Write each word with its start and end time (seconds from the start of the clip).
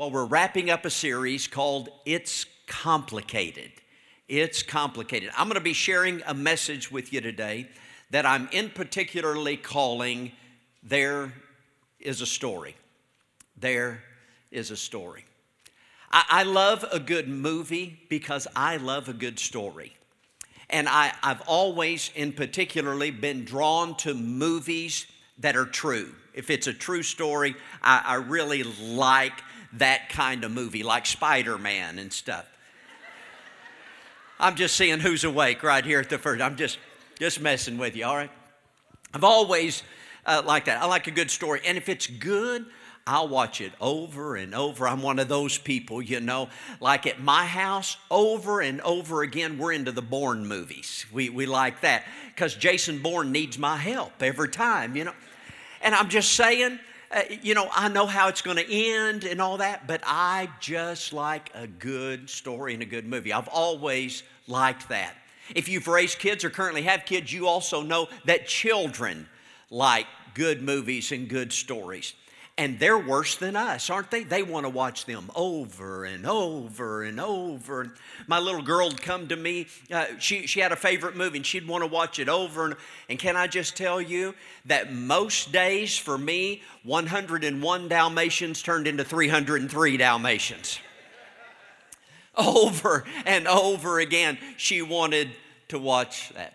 Well, 0.00 0.10
we're 0.10 0.24
wrapping 0.24 0.70
up 0.70 0.86
a 0.86 0.90
series 0.90 1.46
called 1.46 1.90
It's 2.06 2.46
Complicated. 2.66 3.70
It's 4.28 4.62
complicated. 4.62 5.28
I'm 5.36 5.46
going 5.46 5.56
to 5.56 5.60
be 5.60 5.74
sharing 5.74 6.22
a 6.26 6.32
message 6.32 6.90
with 6.90 7.12
you 7.12 7.20
today 7.20 7.68
that 8.08 8.24
I'm 8.24 8.48
in 8.50 8.70
particularly 8.70 9.58
calling 9.58 10.32
There 10.82 11.34
is 11.98 12.22
a 12.22 12.26
Story. 12.26 12.76
There 13.58 14.02
is 14.50 14.70
a 14.70 14.76
Story. 14.78 15.26
I, 16.10 16.24
I 16.30 16.42
love 16.44 16.82
a 16.90 16.98
good 16.98 17.28
movie 17.28 18.00
because 18.08 18.48
I 18.56 18.78
love 18.78 19.10
a 19.10 19.12
good 19.12 19.38
story. 19.38 19.94
And 20.70 20.88
I, 20.88 21.12
I've 21.22 21.42
always, 21.42 22.10
in 22.14 22.32
particularly, 22.32 23.10
been 23.10 23.44
drawn 23.44 23.94
to 23.98 24.14
movies 24.14 25.06
that 25.40 25.56
are 25.56 25.66
true. 25.66 26.14
If 26.32 26.48
it's 26.48 26.68
a 26.68 26.72
true 26.72 27.02
story, 27.02 27.54
I, 27.82 28.02
I 28.02 28.14
really 28.14 28.62
like 28.62 29.42
that 29.74 30.08
kind 30.08 30.44
of 30.44 30.50
movie, 30.50 30.82
like 30.82 31.06
Spider 31.06 31.58
Man 31.58 31.98
and 31.98 32.12
stuff. 32.12 32.46
I'm 34.38 34.56
just 34.56 34.74
seeing 34.74 35.00
who's 35.00 35.24
awake 35.24 35.62
right 35.62 35.84
here 35.84 36.00
at 36.00 36.08
the 36.08 36.18
first. 36.18 36.40
I'm 36.40 36.56
just, 36.56 36.78
just 37.18 37.40
messing 37.40 37.76
with 37.76 37.94
you, 37.94 38.06
all 38.06 38.16
right? 38.16 38.30
I've 39.12 39.24
always 39.24 39.82
uh, 40.24 40.42
liked 40.44 40.66
that. 40.66 40.82
I 40.82 40.86
like 40.86 41.06
a 41.06 41.10
good 41.10 41.30
story. 41.30 41.60
And 41.66 41.76
if 41.76 41.88
it's 41.88 42.06
good, 42.06 42.64
I'll 43.06 43.28
watch 43.28 43.60
it 43.60 43.72
over 43.80 44.36
and 44.36 44.54
over. 44.54 44.86
I'm 44.86 45.02
one 45.02 45.18
of 45.18 45.28
those 45.28 45.58
people, 45.58 46.00
you 46.00 46.20
know, 46.20 46.48
like 46.80 47.06
at 47.06 47.20
my 47.20 47.44
house, 47.44 47.96
over 48.10 48.60
and 48.60 48.80
over 48.82 49.22
again, 49.22 49.58
we're 49.58 49.72
into 49.72 49.92
the 49.92 50.02
Bourne 50.02 50.46
movies. 50.46 51.06
We, 51.12 51.28
we 51.28 51.46
like 51.46 51.80
that 51.80 52.04
because 52.34 52.54
Jason 52.54 52.98
Bourne 53.02 53.32
needs 53.32 53.58
my 53.58 53.76
help 53.76 54.22
every 54.22 54.48
time, 54.48 54.96
you 54.96 55.04
know. 55.04 55.14
And 55.82 55.94
I'm 55.94 56.08
just 56.08 56.32
saying, 56.32 56.78
uh, 57.10 57.22
you 57.42 57.54
know, 57.54 57.68
I 57.74 57.88
know 57.88 58.06
how 58.06 58.28
it's 58.28 58.42
going 58.42 58.56
to 58.56 58.72
end 58.72 59.24
and 59.24 59.40
all 59.40 59.58
that, 59.58 59.86
but 59.86 60.00
I 60.04 60.48
just 60.60 61.12
like 61.12 61.50
a 61.54 61.66
good 61.66 62.30
story 62.30 62.74
and 62.74 62.82
a 62.82 62.86
good 62.86 63.06
movie. 63.06 63.32
I've 63.32 63.48
always 63.48 64.22
liked 64.46 64.88
that. 64.90 65.14
If 65.54 65.68
you've 65.68 65.88
raised 65.88 66.20
kids 66.20 66.44
or 66.44 66.50
currently 66.50 66.82
have 66.82 67.04
kids, 67.04 67.32
you 67.32 67.48
also 67.48 67.82
know 67.82 68.08
that 68.26 68.46
children 68.46 69.28
like 69.70 70.06
good 70.34 70.62
movies 70.62 71.10
and 71.10 71.28
good 71.28 71.52
stories. 71.52 72.14
And 72.60 72.78
they're 72.78 72.98
worse 72.98 73.36
than 73.36 73.56
us, 73.56 73.88
aren't 73.88 74.10
they? 74.10 74.22
They 74.22 74.42
want 74.42 74.66
to 74.66 74.70
watch 74.70 75.06
them 75.06 75.30
over 75.34 76.04
and 76.04 76.26
over 76.26 77.02
and 77.02 77.18
over. 77.18 77.90
My 78.26 78.38
little 78.38 78.60
girl 78.60 78.88
would 78.88 79.00
come 79.00 79.28
to 79.28 79.36
me. 79.36 79.66
Uh, 79.90 80.04
she, 80.18 80.46
she 80.46 80.60
had 80.60 80.70
a 80.70 80.76
favorite 80.76 81.16
movie 81.16 81.38
and 81.38 81.46
she'd 81.46 81.66
want 81.66 81.84
to 81.84 81.86
watch 81.88 82.18
it 82.18 82.28
over. 82.28 82.66
And, 82.66 82.74
and 83.08 83.18
can 83.18 83.34
I 83.34 83.46
just 83.46 83.78
tell 83.78 83.98
you 83.98 84.34
that 84.66 84.92
most 84.92 85.52
days 85.52 85.96
for 85.96 86.18
me, 86.18 86.60
101 86.82 87.88
Dalmatians 87.88 88.62
turned 88.62 88.86
into 88.86 89.04
303 89.04 89.96
Dalmatians. 89.96 90.80
over 92.36 93.04
and 93.24 93.48
over 93.48 94.00
again, 94.00 94.36
she 94.58 94.82
wanted 94.82 95.30
to 95.68 95.78
watch 95.78 96.28
that. 96.34 96.52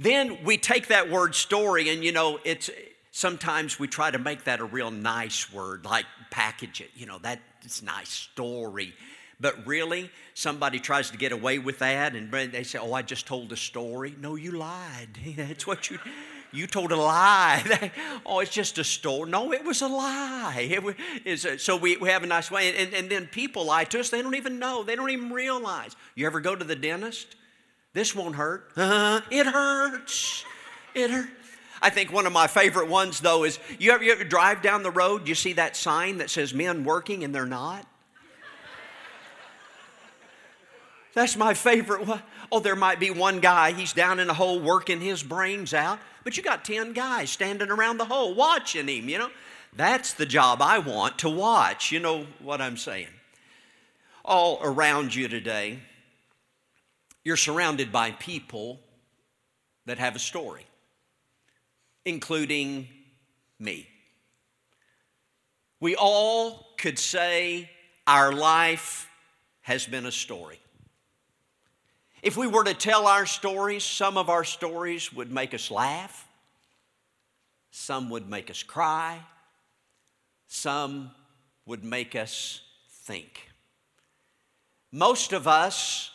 Then 0.00 0.38
we 0.42 0.58
take 0.58 0.88
that 0.88 1.08
word 1.08 1.36
story, 1.36 1.90
and 1.90 2.02
you 2.02 2.10
know, 2.10 2.40
it's 2.44 2.70
sometimes 3.18 3.80
we 3.80 3.88
try 3.88 4.12
to 4.12 4.18
make 4.18 4.44
that 4.44 4.60
a 4.60 4.64
real 4.64 4.92
nice 4.92 5.52
word, 5.52 5.84
like 5.84 6.06
package 6.30 6.80
it, 6.80 6.90
you 6.94 7.04
know, 7.04 7.18
that's 7.18 7.82
nice 7.82 8.10
story. 8.10 8.94
But 9.40 9.66
really, 9.66 10.10
somebody 10.34 10.78
tries 10.78 11.10
to 11.10 11.18
get 11.18 11.32
away 11.32 11.58
with 11.58 11.80
that 11.80 12.14
and 12.14 12.32
they 12.32 12.62
say, 12.62 12.78
Oh, 12.78 12.92
I 12.92 13.02
just 13.02 13.26
told 13.26 13.52
a 13.52 13.56
story. 13.56 14.14
No, 14.20 14.36
you 14.36 14.52
lied. 14.52 15.08
That's 15.36 15.64
what 15.64 15.90
you 15.90 15.98
you 16.50 16.66
told 16.66 16.92
a 16.92 16.96
lie. 16.96 17.92
oh, 18.26 18.40
it's 18.40 18.50
just 18.50 18.78
a 18.78 18.84
story. 18.84 19.30
No, 19.30 19.52
it 19.52 19.64
was 19.64 19.82
a 19.82 19.86
lie. 19.86 20.66
It 20.70 20.82
was, 20.82 21.44
a, 21.44 21.58
so 21.58 21.76
we, 21.76 21.98
we 21.98 22.08
have 22.08 22.22
a 22.22 22.26
nice 22.26 22.50
way. 22.50 22.74
And, 22.74 22.94
and 22.94 23.10
then 23.10 23.26
people 23.26 23.66
lie 23.66 23.84
to 23.84 24.00
us. 24.00 24.08
They 24.08 24.22
don't 24.22 24.34
even 24.34 24.58
know. 24.58 24.82
They 24.82 24.96
don't 24.96 25.10
even 25.10 25.30
realize. 25.30 25.94
You 26.14 26.26
ever 26.26 26.40
go 26.40 26.56
to 26.56 26.64
the 26.64 26.74
dentist? 26.74 27.36
This 27.92 28.14
won't 28.14 28.36
hurt. 28.36 28.72
Uh, 28.76 29.20
it 29.30 29.46
hurts. 29.46 30.44
It 30.94 31.10
hurts. 31.10 31.37
I 31.80 31.90
think 31.90 32.12
one 32.12 32.26
of 32.26 32.32
my 32.32 32.46
favorite 32.46 32.88
ones, 32.88 33.20
though, 33.20 33.44
is 33.44 33.58
you 33.78 33.92
ever, 33.92 34.02
you 34.02 34.12
ever 34.12 34.24
drive 34.24 34.62
down 34.62 34.82
the 34.82 34.90
road, 34.90 35.28
you 35.28 35.34
see 35.34 35.52
that 35.54 35.76
sign 35.76 36.18
that 36.18 36.30
says 36.30 36.52
men 36.52 36.84
working 36.84 37.24
and 37.24 37.34
they're 37.34 37.46
not? 37.46 37.86
That's 41.14 41.36
my 41.36 41.54
favorite 41.54 42.06
one. 42.06 42.22
Oh, 42.52 42.60
there 42.60 42.76
might 42.76 43.00
be 43.00 43.10
one 43.10 43.40
guy, 43.40 43.72
he's 43.72 43.92
down 43.92 44.20
in 44.20 44.30
a 44.30 44.34
hole 44.34 44.60
working 44.60 45.00
his 45.00 45.22
brains 45.22 45.74
out, 45.74 45.98
but 46.22 46.36
you 46.36 46.42
got 46.42 46.64
10 46.64 46.92
guys 46.92 47.30
standing 47.30 47.70
around 47.70 47.98
the 47.98 48.04
hole 48.04 48.34
watching 48.34 48.88
him, 48.88 49.08
you 49.08 49.18
know? 49.18 49.30
That's 49.74 50.12
the 50.12 50.26
job 50.26 50.62
I 50.62 50.78
want 50.78 51.18
to 51.18 51.28
watch. 51.28 51.92
You 51.92 52.00
know 52.00 52.26
what 52.38 52.60
I'm 52.60 52.76
saying? 52.76 53.08
All 54.24 54.60
around 54.62 55.14
you 55.14 55.28
today, 55.28 55.80
you're 57.24 57.36
surrounded 57.36 57.90
by 57.92 58.12
people 58.12 58.80
that 59.86 59.98
have 59.98 60.16
a 60.16 60.20
story 60.20 60.67
including 62.08 62.88
me. 63.58 63.86
We 65.78 65.94
all 65.94 66.66
could 66.78 66.98
say 66.98 67.70
our 68.06 68.32
life 68.32 69.08
has 69.60 69.86
been 69.86 70.06
a 70.06 70.12
story. 70.12 70.58
If 72.22 72.36
we 72.36 72.46
were 72.48 72.64
to 72.64 72.74
tell 72.74 73.06
our 73.06 73.26
stories, 73.26 73.84
some 73.84 74.16
of 74.16 74.28
our 74.28 74.42
stories 74.42 75.12
would 75.12 75.30
make 75.30 75.54
us 75.54 75.70
laugh, 75.70 76.26
some 77.70 78.10
would 78.10 78.28
make 78.28 78.50
us 78.50 78.62
cry, 78.62 79.20
some 80.48 81.10
would 81.66 81.84
make 81.84 82.16
us 82.16 82.62
think. 83.02 83.50
Most 84.90 85.32
of 85.32 85.46
us 85.46 86.10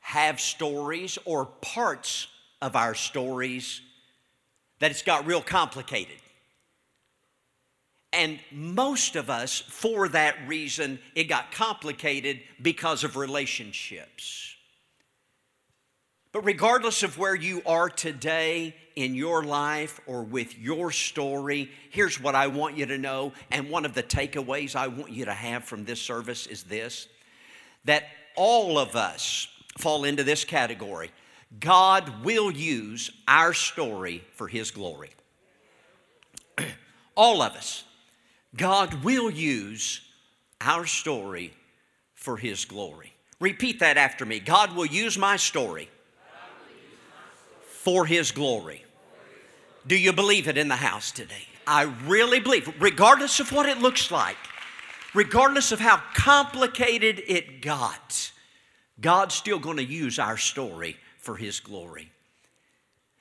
have 0.00 0.40
stories 0.40 1.18
or 1.24 1.46
parts 1.46 2.26
of 2.60 2.74
our 2.74 2.94
stories 2.94 3.80
that 4.78 4.90
it's 4.90 5.02
got 5.02 5.26
real 5.26 5.42
complicated. 5.42 6.16
And 8.12 8.38
most 8.50 9.16
of 9.16 9.28
us, 9.28 9.60
for 9.60 10.08
that 10.08 10.36
reason, 10.46 10.98
it 11.14 11.24
got 11.24 11.52
complicated 11.52 12.40
because 12.60 13.04
of 13.04 13.16
relationships. 13.16 14.54
But 16.32 16.44
regardless 16.44 17.02
of 17.02 17.18
where 17.18 17.34
you 17.34 17.62
are 17.66 17.88
today 17.88 18.74
in 18.96 19.14
your 19.14 19.44
life 19.44 20.00
or 20.06 20.22
with 20.22 20.58
your 20.58 20.90
story, 20.90 21.70
here's 21.90 22.20
what 22.20 22.34
I 22.34 22.48
want 22.48 22.76
you 22.76 22.86
to 22.86 22.98
know. 22.98 23.32
And 23.50 23.70
one 23.70 23.84
of 23.84 23.94
the 23.94 24.02
takeaways 24.02 24.76
I 24.76 24.88
want 24.88 25.10
you 25.10 25.24
to 25.24 25.32
have 25.32 25.64
from 25.64 25.84
this 25.84 26.00
service 26.00 26.46
is 26.46 26.64
this 26.64 27.08
that 27.84 28.04
all 28.36 28.78
of 28.78 28.96
us 28.96 29.48
fall 29.78 30.04
into 30.04 30.22
this 30.22 30.44
category. 30.44 31.10
God 31.58 32.24
will 32.24 32.50
use 32.50 33.10
our 33.26 33.52
story 33.52 34.22
for 34.32 34.48
His 34.48 34.70
glory. 34.70 35.10
All 37.16 37.42
of 37.42 37.52
us. 37.52 37.84
God 38.56 39.04
will 39.04 39.30
use 39.30 40.00
our 40.60 40.86
story 40.86 41.52
for 42.14 42.36
His 42.36 42.64
glory. 42.64 43.12
Repeat 43.40 43.80
that 43.80 43.96
after 43.96 44.26
me. 44.26 44.40
God 44.40 44.74
will 44.74 44.86
use 44.86 45.16
my 45.16 45.36
story 45.36 45.88
for 47.68 48.04
His 48.04 48.30
glory. 48.30 48.84
Do 49.86 49.96
you 49.96 50.12
believe 50.12 50.48
it 50.48 50.58
in 50.58 50.68
the 50.68 50.76
house 50.76 51.10
today? 51.10 51.46
I 51.66 51.82
really 52.06 52.40
believe, 52.40 52.72
regardless 52.80 53.40
of 53.40 53.52
what 53.52 53.68
it 53.68 53.78
looks 53.78 54.10
like, 54.10 54.36
regardless 55.14 55.72
of 55.72 55.80
how 55.80 56.02
complicated 56.14 57.22
it 57.26 57.62
got, 57.62 58.32
God's 59.00 59.34
still 59.34 59.58
going 59.58 59.76
to 59.76 59.84
use 59.84 60.18
our 60.18 60.36
story 60.36 60.96
for 61.18 61.36
His 61.36 61.60
glory. 61.60 62.10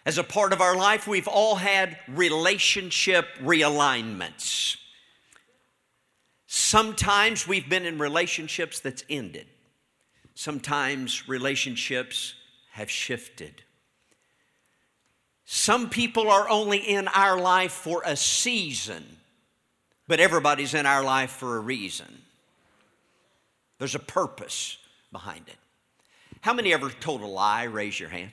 As 0.05 0.17
a 0.17 0.23
part 0.23 0.53
of 0.53 0.61
our 0.61 0.75
life, 0.75 1.05
we've 1.07 1.27
all 1.27 1.55
had 1.55 1.97
relationship 2.07 3.27
realignments. 3.41 4.77
Sometimes 6.45 7.45
we've 7.45 7.67
been 7.67 7.85
in 7.85 7.99
relationships 7.99 8.79
that's 8.79 9.03
ended. 9.09 9.47
Sometimes 10.33 11.27
relationships 11.27 12.35
have 12.71 12.89
shifted. 12.89 13.63
Some 15.43 15.89
people 15.89 16.29
are 16.29 16.47
only 16.49 16.77
in 16.77 17.07
our 17.09 17.39
life 17.39 17.71
for 17.71 18.01
a 18.05 18.15
season, 18.15 19.03
but 20.07 20.19
everybody's 20.19 20.73
in 20.73 20.85
our 20.85 21.03
life 21.03 21.31
for 21.31 21.57
a 21.57 21.59
reason. 21.59 22.21
There's 23.77 23.95
a 23.95 23.99
purpose 23.99 24.77
behind 25.11 25.47
it. 25.47 25.57
How 26.41 26.53
many 26.53 26.73
ever 26.73 26.89
told 26.89 27.21
a 27.21 27.27
lie? 27.27 27.63
Raise 27.63 27.99
your 27.99 28.09
hand. 28.09 28.31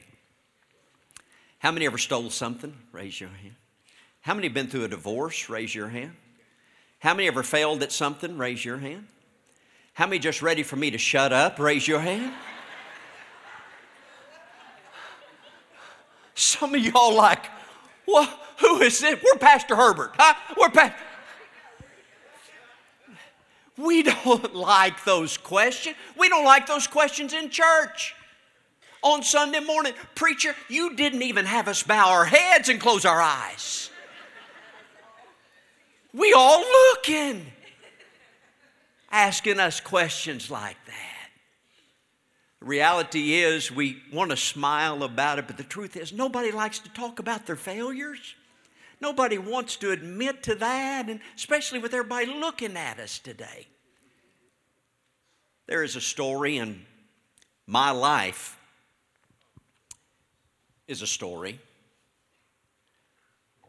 How 1.59 1.73
many 1.73 1.87
ever 1.87 1.99
stole 1.99 2.31
something? 2.31 2.75
Raise 2.93 3.21
your 3.21 3.31
hand. 3.31 3.55
How 4.21 4.35
many 4.35 4.49
been 4.49 4.69
through 4.69 4.85
a 4.85 4.89
divorce? 4.89 5.49
Raise 5.49 5.75
your 5.75 5.89
hand. 5.89 6.13
How 6.99 7.15
many 7.15 7.29
ever 7.29 7.43
failed 7.43 7.83
at 7.83 7.93
something? 7.93 8.39
Raise 8.39 8.65
your 8.65 8.79
hand. 8.79 9.07
How 9.95 10.07
many 10.07 10.19
just 10.19 10.43
ready 10.43 10.63
for 10.63 10.77
me 10.77 10.91
to 10.91 10.99
shut 10.99 11.33
up? 11.33 11.59
Raise 11.59 11.87
your 11.87 12.01
hand. 12.01 12.33
Some 16.35 16.75
of 16.75 16.81
y'all 16.81 17.15
like, 17.15 17.45
well, 18.07 18.29
who 18.59 18.81
is 18.81 19.03
it? 19.03 19.23
We're 19.23 19.39
Pastor 19.39 19.77
Herbert, 19.77 20.13
huh? 20.19 20.35
We're 20.59 20.71
Pastor. 20.71 20.97
We 23.77 24.03
don't 24.25 24.55
like 24.55 25.05
those 25.05 25.37
questions. 25.37 25.97
We 26.17 26.29
don't 26.29 26.45
like 26.45 26.67
those 26.67 26.87
questions 26.87 27.33
in 27.33 27.51
church. 27.51 28.15
On 29.03 29.23
Sunday 29.23 29.61
morning, 29.61 29.93
preacher, 30.15 30.55
you 30.69 30.97
didn't 30.97 31.23
even 31.23 31.45
have 31.45 31.69
us 31.69 31.83
bow 31.83 32.11
our 32.11 32.25
heads 32.25 32.71
and 32.71 32.81
close 32.81 33.05
our 33.05 33.21
eyes. 33.21 33.91
We 36.15 36.33
all 36.33 36.61
looking, 36.61 37.45
asking 39.11 39.61
us 39.61 39.81
questions 39.81 40.51
like 40.51 40.77
that. 40.87 41.31
The 42.61 42.67
reality 42.67 43.35
is, 43.35 43.71
we 43.71 44.01
want 44.13 44.31
to 44.31 44.37
smile 44.37 45.03
about 45.03 45.39
it, 45.39 45.47
but 45.49 45.59
the 45.59 45.65
truth 45.65 45.97
is, 45.97 46.13
nobody 46.13 46.51
likes 46.51 46.79
to 46.79 46.89
talk 46.91 47.19
about 47.19 47.45
their 47.45 47.57
failures. 47.57 48.37
Nobody 49.01 49.39
wants 49.39 49.77
to 49.77 49.91
admit 49.91 50.43
to 50.45 50.55
that, 50.57 51.09
and 51.09 51.21
especially 51.37 51.79
with 51.79 51.95
everybody 51.95 52.27
looking 52.27 52.77
at 52.77 52.99
us 52.99 53.19
today. 53.19 53.67
There 55.67 55.83
is 55.83 55.97
a 55.97 56.01
story 56.01 56.59
in 56.59 56.85
my 57.67 57.91
life 57.91 58.59
is 60.87 61.03
a 61.03 61.07
story. 61.07 61.59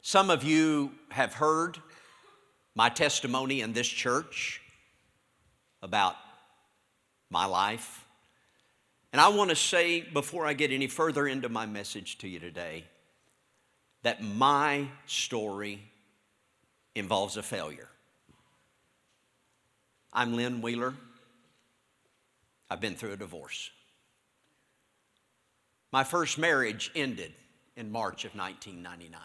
Some 0.01 0.29
of 0.29 0.43
you 0.43 0.91
have 1.09 1.33
heard 1.33 1.77
my 2.75 2.89
testimony 2.89 3.61
in 3.61 3.73
this 3.73 3.87
church 3.87 4.61
about 5.81 6.15
my 7.29 7.45
life. 7.45 8.05
And 9.13 9.21
I 9.21 9.29
want 9.29 9.49
to 9.49 9.55
say 9.55 10.01
before 10.01 10.45
I 10.45 10.53
get 10.53 10.71
any 10.71 10.87
further 10.87 11.25
into 11.25 11.47
my 11.47 11.65
message 11.65 12.17
to 12.19 12.27
you 12.27 12.39
today 12.39 12.83
that 14.05 14.21
my 14.21 14.87
story 15.07 15.81
involves 16.93 17.37
a 17.37 17.41
failure. 17.41 17.87
I'm 20.13 20.35
Lynn 20.35 20.61
Wheeler. 20.61 20.93
I've 22.69 22.79
been 22.79 22.93
through 22.93 23.13
a 23.13 23.17
divorce. 23.17 23.71
My 25.91 26.03
first 26.03 26.37
marriage 26.37 26.91
ended 26.93 27.33
in 27.75 27.91
March 27.91 28.25
of 28.25 28.35
1999. 28.35 29.19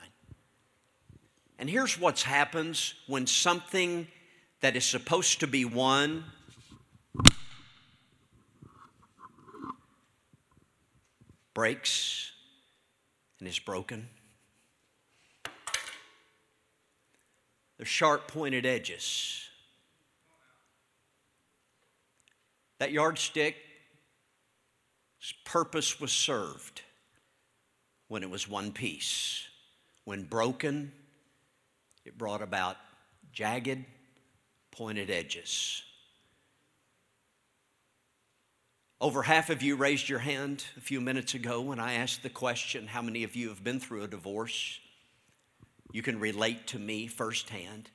And 1.58 1.68
here's 1.68 2.00
what 2.00 2.22
happens 2.22 2.94
when 3.06 3.26
something 3.26 4.08
that 4.62 4.76
is 4.76 4.86
supposed 4.86 5.40
to 5.40 5.46
be 5.46 5.66
one 5.66 6.24
breaks 11.52 12.32
and 13.40 13.46
is 13.46 13.58
broken. 13.58 14.08
The 17.80 17.86
sharp 17.86 18.28
pointed 18.28 18.66
edges. 18.66 19.48
That 22.78 22.92
yardstick 22.92 23.56
purpose 25.46 25.98
was 25.98 26.12
served 26.12 26.82
when 28.08 28.22
it 28.22 28.28
was 28.28 28.46
one 28.46 28.70
piece. 28.70 29.48
When 30.04 30.24
broken, 30.24 30.92
it 32.04 32.18
brought 32.18 32.42
about 32.42 32.76
jagged, 33.32 33.86
pointed 34.72 35.08
edges. 35.08 35.82
Over 39.00 39.22
half 39.22 39.48
of 39.48 39.62
you 39.62 39.76
raised 39.76 40.06
your 40.06 40.18
hand 40.18 40.66
a 40.76 40.80
few 40.82 41.00
minutes 41.00 41.32
ago 41.32 41.62
when 41.62 41.80
I 41.80 41.94
asked 41.94 42.22
the 42.22 42.28
question 42.28 42.88
how 42.88 43.00
many 43.00 43.24
of 43.24 43.34
you 43.34 43.48
have 43.48 43.64
been 43.64 43.80
through 43.80 44.02
a 44.02 44.06
divorce? 44.06 44.78
You 45.92 46.02
can 46.02 46.20
relate 46.20 46.66
to 46.68 46.78
me 46.78 47.06
firsthand. 47.06 47.90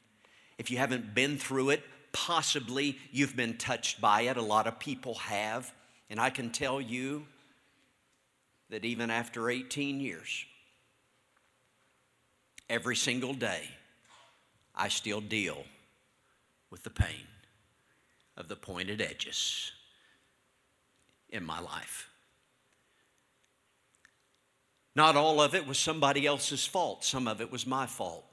If 0.58 0.72
you 0.72 0.78
haven't 0.78 1.14
been 1.14 1.38
through 1.38 1.72
it, 1.72 1.84
possibly 2.12 2.98
you've 3.12 3.36
been 3.36 3.58
touched 3.58 4.00
by 4.00 4.22
it. 4.22 4.38
A 4.38 4.42
lot 4.42 4.68
of 4.68 4.80
people 4.80 5.16
have. 5.16 5.72
And 6.10 6.20
I 6.20 6.30
can 6.30 6.50
tell 6.50 6.80
you 6.80 7.26
that 8.70 8.86
even 8.86 9.10
after 9.10 9.50
18 9.50 10.00
years, 10.00 10.46
every 12.70 12.96
single 12.96 13.34
day, 13.34 13.70
I 14.74 14.90
still 14.90 15.22
deal 15.22 15.64
with 16.70 16.84
the 16.84 16.90
pain 16.90 17.28
of 18.36 18.48
the 18.48 18.56
pointed 18.56 19.02
edges 19.02 19.72
in 21.30 21.46
my 21.46 21.60
life. 21.60 22.10
Not 24.96 25.18
all 25.18 25.42
of 25.42 25.54
it 25.54 25.68
was 25.68 25.78
somebody 25.78 26.26
else's 26.26 26.66
fault, 26.66 27.04
some 27.04 27.28
of 27.28 27.42
it 27.42 27.52
was 27.52 27.68
my 27.68 27.86
fault. 27.86 28.24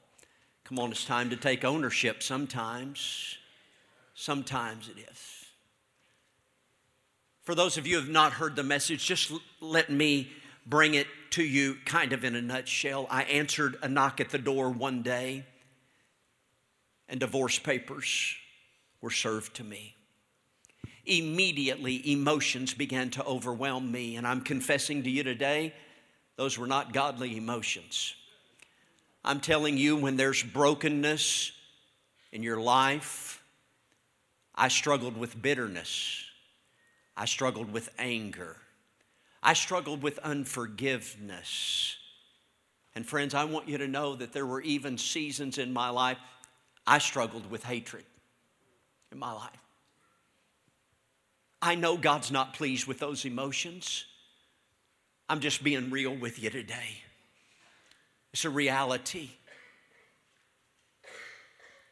Come 0.65 0.79
on, 0.79 0.93
it's 0.93 1.05
time 1.05 1.31
to 1.31 1.37
take 1.37 1.65
ownership 1.65 2.23
sometimes. 2.23 3.37
Sometimes 4.15 4.89
it 4.89 5.01
is. 5.11 5.47
For 7.43 7.57
those 7.57 7.77
of 7.77 7.87
you 7.87 7.97
who 7.97 8.03
have 8.03 8.11
not 8.11 8.35
heard 8.35 8.55
the 8.55 8.63
message, 8.63 9.05
just 9.05 9.33
let 9.61 9.91
me 9.91 10.31
bring 10.65 10.95
it 10.95 11.09
to 11.31 11.43
you 11.43 11.77
kind 11.85 12.13
of 12.13 12.23
in 12.23 12.37
a 12.37 12.43
nutshell. 12.43 13.09
I 13.11 13.25
answered 13.25 13.77
a 13.83 13.89
knock 13.89 14.21
at 14.21 14.31
the 14.31 14.39
door 14.39 14.71
one 14.71 15.03
day, 15.03 15.45
and 17.09 17.19
divorce 17.19 17.59
papers 17.59 18.37
were 19.01 19.11
served 19.11 19.57
to 19.57 19.65
me. 19.65 19.97
Immediately, 21.05 22.13
emotions 22.13 22.75
began 22.75 23.11
to 23.11 23.25
overwhelm 23.25 23.91
me, 23.91 24.15
and 24.15 24.25
I'm 24.25 24.43
confessing 24.43 25.03
to 25.03 25.11
you 25.11 25.25
today 25.25 25.75
those 26.37 26.59
were 26.59 26.67
not 26.67 26.93
godly 26.93 27.37
emotions. 27.37 28.15
I'm 29.25 29.41
telling 29.41 29.77
you, 29.77 29.97
when 29.97 30.17
there's 30.17 30.43
brokenness 30.43 31.53
in 32.33 32.43
your 32.43 32.61
life, 32.61 33.43
I 34.55 34.69
struggled 34.69 35.17
with 35.17 35.41
bitterness. 35.41 36.25
I 37.17 37.27
struggled 37.27 37.73
with 37.73 37.91
anger. 37.99 38.57
I 39.43 39.55
struggled 39.55 40.03
with 40.03 40.19
unforgiveness. 40.19 41.97
And 42.95 43.07
friends, 43.07 43.35
I 43.35 43.45
want 43.45 43.69
you 43.69 43.79
to 43.79 43.89
know 43.89 44.15
that 44.17 44.33
there 44.33 44.47
were 44.47 44.61
even 44.61 44.99
seasons 44.99 45.59
in 45.59 45.73
my 45.73 45.91
life 45.91 46.19
I 46.87 46.99
struggled 46.99 47.51
with 47.51 47.65
hatred 47.65 48.05
in 49.13 49.19
my 49.19 49.33
life. 49.33 49.51
I 51.61 51.77
know 51.77 51.97
God's 51.97 52.33
not 52.33 52.55
pleased 52.55 52.87
with 52.87 52.99
those 52.99 53.25
emotions. 53.25 54.05
I'm 55.33 55.41
just 55.41 55.65
being 55.65 55.89
real 55.91 56.15
with 56.15 56.43
you 56.43 56.51
today. 56.51 57.01
It's 58.35 58.45
a 58.45 58.51
reality. 58.51 59.31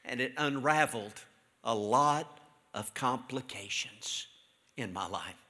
And 0.04 0.20
it 0.20 0.34
unraveled 0.36 1.14
a 1.64 1.74
lot 1.74 2.38
of 2.74 2.92
complications 2.92 4.26
in 4.76 4.92
my 4.92 5.06
life. 5.06 5.42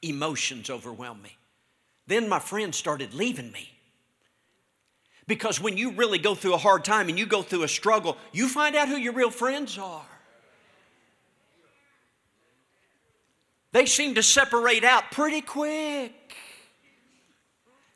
Emotions 0.00 0.70
overwhelmed 0.70 1.22
me. 1.22 1.36
Then 2.06 2.26
my 2.26 2.38
friends 2.38 2.78
started 2.78 3.12
leaving 3.12 3.52
me. 3.52 3.68
Because 5.26 5.60
when 5.60 5.76
you 5.76 5.90
really 5.90 6.18
go 6.18 6.34
through 6.34 6.54
a 6.54 6.58
hard 6.58 6.86
time 6.86 7.10
and 7.10 7.18
you 7.18 7.26
go 7.26 7.42
through 7.42 7.64
a 7.64 7.68
struggle, 7.68 8.16
you 8.32 8.48
find 8.48 8.74
out 8.74 8.88
who 8.88 8.96
your 8.96 9.12
real 9.12 9.28
friends 9.28 9.76
are. 9.76 10.06
They 13.72 13.84
seem 13.84 14.14
to 14.14 14.22
separate 14.22 14.84
out 14.84 15.10
pretty 15.10 15.42
quick. 15.42 16.34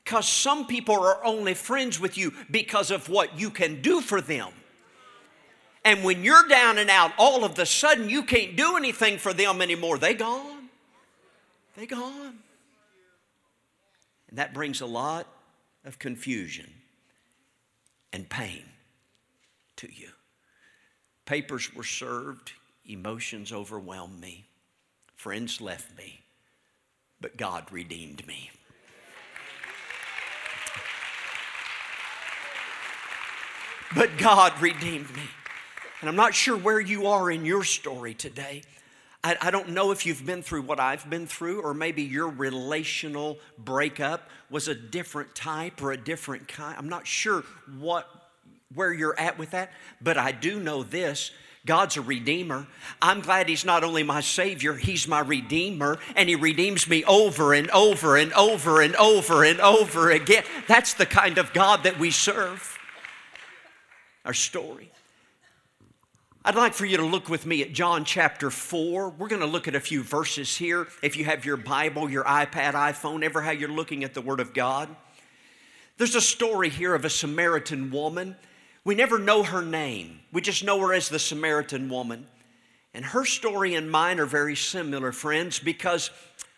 Because 0.09 0.27
some 0.27 0.67
people 0.67 0.95
are 0.95 1.23
only 1.23 1.53
friends 1.53 2.01
with 2.01 2.17
you 2.17 2.33
because 2.51 2.91
of 2.91 3.11
what 3.11 3.39
you 3.39 3.51
can 3.51 3.83
do 3.83 4.01
for 4.01 4.23
them. 4.23 4.49
And 5.85 6.03
when 6.03 6.25
you're 6.25 6.49
down 6.49 6.79
and 6.79 6.89
out, 6.89 7.13
all 7.19 7.45
of 7.45 7.59
a 7.59 7.67
sudden 7.67 8.09
you 8.09 8.23
can't 8.23 8.57
do 8.57 8.79
anything 8.79 9.19
for 9.19 9.35
them 9.35 9.61
anymore. 9.61 9.99
They 9.99 10.15
gone. 10.15 10.71
They 11.77 11.85
gone. 11.85 12.39
And 14.31 14.39
that 14.39 14.55
brings 14.55 14.81
a 14.81 14.87
lot 14.87 15.27
of 15.85 15.99
confusion 15.99 16.73
and 18.11 18.31
pain 18.31 18.63
to 19.77 19.93
you. 19.93 20.09
Papers 21.27 21.75
were 21.75 21.85
served, 21.85 22.53
emotions 22.87 23.53
overwhelmed 23.53 24.23
me, 24.23 24.47
friends 25.17 25.61
left 25.61 25.99
me, 25.99 26.23
but 27.21 27.37
God 27.37 27.71
redeemed 27.71 28.27
me. 28.27 28.49
But 33.95 34.17
God 34.19 34.53
redeemed 34.61 35.15
me. 35.15 35.23
And 36.01 36.09
I'm 36.09 36.17
not 36.17 36.35
sure 36.35 36.57
where 36.57 36.81
you 36.81 37.09
are 37.09 37.31
in 37.31 37.45
your 37.45 37.65
story 37.65 38.15
today. 38.15 38.63
I, 39.25 39.37
I, 39.41 39.51
don't 39.51 39.71
know 39.71 39.91
if 39.91 40.07
you've 40.07 40.25
been 40.25 40.43
through 40.43 40.63
what 40.63 40.79
I've 40.79 41.09
been 41.11 41.27
through, 41.27 41.63
or 41.63 41.75
maybe 41.75 42.03
your 42.03 42.29
relational 42.29 43.39
breakup 43.59 44.31
was 44.49 44.69
a 44.69 44.75
different 44.75 45.35
type 45.35 45.83
or 45.83 45.91
a 45.91 45.97
different 45.97 46.47
kind. 46.47 46.77
I'm 46.79 46.89
not 46.89 47.07
sure 47.07 47.43
what 47.79 48.09
where 48.75 48.93
you're 48.93 49.19
at 49.19 49.39
with 49.39 49.51
that, 49.53 49.73
but 50.01 50.19
I 50.19 50.31
do 50.31 50.61
know 50.61 50.83
this. 50.83 51.33
God's 51.67 51.97
a 51.97 52.03
redeemer. 52.03 52.67
I'm 53.03 53.21
glad 53.21 53.49
He's 53.49 53.65
not 53.65 53.83
only 53.83 54.03
my 54.03 54.21
Savior, 54.21 54.75
He's 54.75 55.09
my 55.09 55.21
Redeemer, 55.21 55.99
and 56.15 56.29
He 56.29 56.37
redeems 56.37 56.89
me 56.89 57.03
over 57.05 57.55
and 57.55 57.71
over 57.71 58.17
and 58.17 58.33
over 58.35 58.81
and 58.81 58.95
over 58.97 59.43
and 59.43 59.61
over 59.61 60.11
again. 60.11 60.45
That's 60.69 60.95
the 60.95 61.07
kind 61.07 61.39
of 61.39 61.53
God 61.53 61.83
that 61.83 61.99
we 61.99 62.11
serve 62.11 62.78
our 64.29 64.35
story. 64.35 64.93
I'd 66.45 66.55
like 66.55 66.75
for 66.75 66.85
you 66.85 66.99
to 66.99 67.05
look 67.07 67.31
with 67.31 67.47
me 67.47 67.63
at 67.63 67.73
John 67.73 68.05
chapter 68.05 68.51
4. 68.51 69.09
We're 69.09 69.27
going 69.27 69.41
to 69.41 69.47
look 69.47 69.67
at 69.67 69.75
a 69.75 69.81
few 69.81 70.03
verses 70.03 70.55
here. 70.55 70.87
If 71.03 71.17
you 71.17 71.25
have 71.25 71.47
your 71.47 71.57
Bible, 71.57 72.11
your 72.11 72.25
iPad, 72.25 72.75
iPhone, 72.75 73.23
ever 73.23 73.41
how 73.41 73.53
you're 73.53 73.71
looking 73.71 74.05
at 74.05 74.13
the 74.13 74.21
Word 74.21 74.41
of 74.41 74.53
God. 74.53 74.95
There's 75.97 76.15
a 76.15 76.21
story 76.21 76.69
here 76.69 76.95
of 76.95 77.07
a 77.07 77.11
Samaritan 77.11 77.91
woman. 77.91 78.37
We 78.85 78.95
never 78.95 79.19
know 79.19 79.43
her 79.43 79.63
name, 79.63 80.21
we 80.31 80.43
just 80.43 80.63
know 80.63 80.79
her 80.81 80.93
as 80.93 81.09
the 81.09 81.19
Samaritan 81.19 81.89
woman. 81.89 82.27
And 82.93 83.07
her 83.07 83.25
story 83.25 83.77
and 83.77 83.91
mine 83.91 84.21
are 84.21 84.27
very 84.27 84.57
similar, 84.57 85.11
friends, 85.11 85.59
because 85.59 86.11